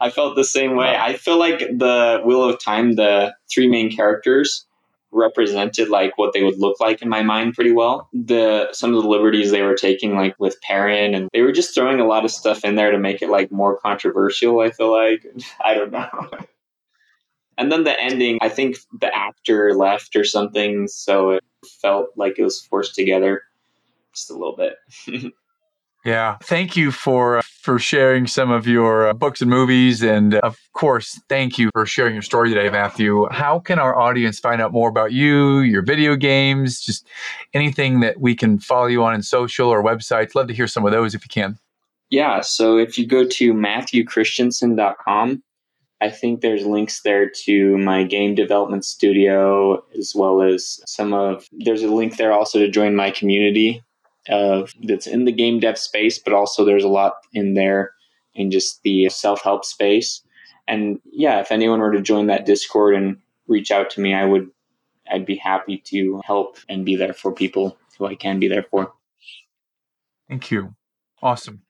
[0.00, 0.96] I felt the same way.
[0.96, 4.66] I feel like the Wheel of Time, the three main characters
[5.12, 8.08] represented like what they would look like in my mind pretty well.
[8.12, 11.74] The some of the liberties they were taking like with Perrin and they were just
[11.74, 14.90] throwing a lot of stuff in there to make it like more controversial, I feel
[14.90, 15.26] like.
[15.64, 16.30] I don't know.
[17.58, 21.44] and then the ending, I think the actor left or something, so it
[21.80, 23.42] felt like it was forced together
[24.14, 25.32] just a little bit.
[26.04, 26.38] Yeah.
[26.42, 30.40] Thank you for uh, for sharing some of your uh, books and movies and uh,
[30.42, 33.28] of course, thank you for sharing your story today, Matthew.
[33.30, 37.06] How can our audience find out more about you, your video games, just
[37.54, 40.34] anything that we can follow you on in social or websites?
[40.34, 41.56] Love to hear some of those if you can.
[42.10, 45.42] Yeah, so if you go to matthewchristiansen.com,
[46.00, 51.46] I think there's links there to my game development studio as well as some of
[51.52, 53.84] there's a link there also to join my community
[54.28, 57.92] of that's in the game dev space, but also there's a lot in there
[58.34, 60.22] in just the self help space.
[60.68, 63.18] And yeah, if anyone were to join that Discord and
[63.48, 64.50] reach out to me, I would
[65.10, 68.64] I'd be happy to help and be there for people who I can be there
[68.70, 68.92] for.
[70.28, 70.74] Thank you.
[71.22, 71.62] Awesome.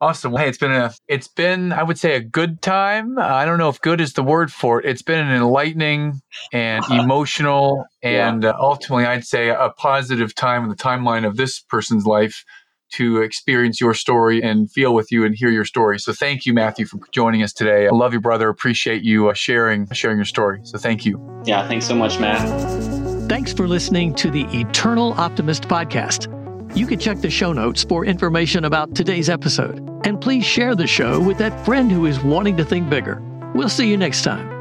[0.00, 0.32] Awesome.
[0.32, 3.18] Well, hey, it's been a it's been I would say a good time.
[3.18, 4.86] I don't know if good is the word for it.
[4.86, 6.20] It's been an enlightening
[6.52, 8.50] and emotional and yeah.
[8.50, 12.44] uh, ultimately I'd say a positive time in the timeline of this person's life
[12.92, 15.98] to experience your story and feel with you and hear your story.
[15.98, 17.86] So thank you Matthew for joining us today.
[17.86, 18.48] I love you brother.
[18.48, 20.60] Appreciate you uh, sharing sharing your story.
[20.64, 21.42] So thank you.
[21.44, 22.48] Yeah, thanks so much, Matt.
[23.28, 26.43] Thanks for listening to the Eternal Optimist podcast.
[26.74, 29.78] You can check the show notes for information about today's episode.
[30.04, 33.22] And please share the show with that friend who is wanting to think bigger.
[33.54, 34.53] We'll see you next time.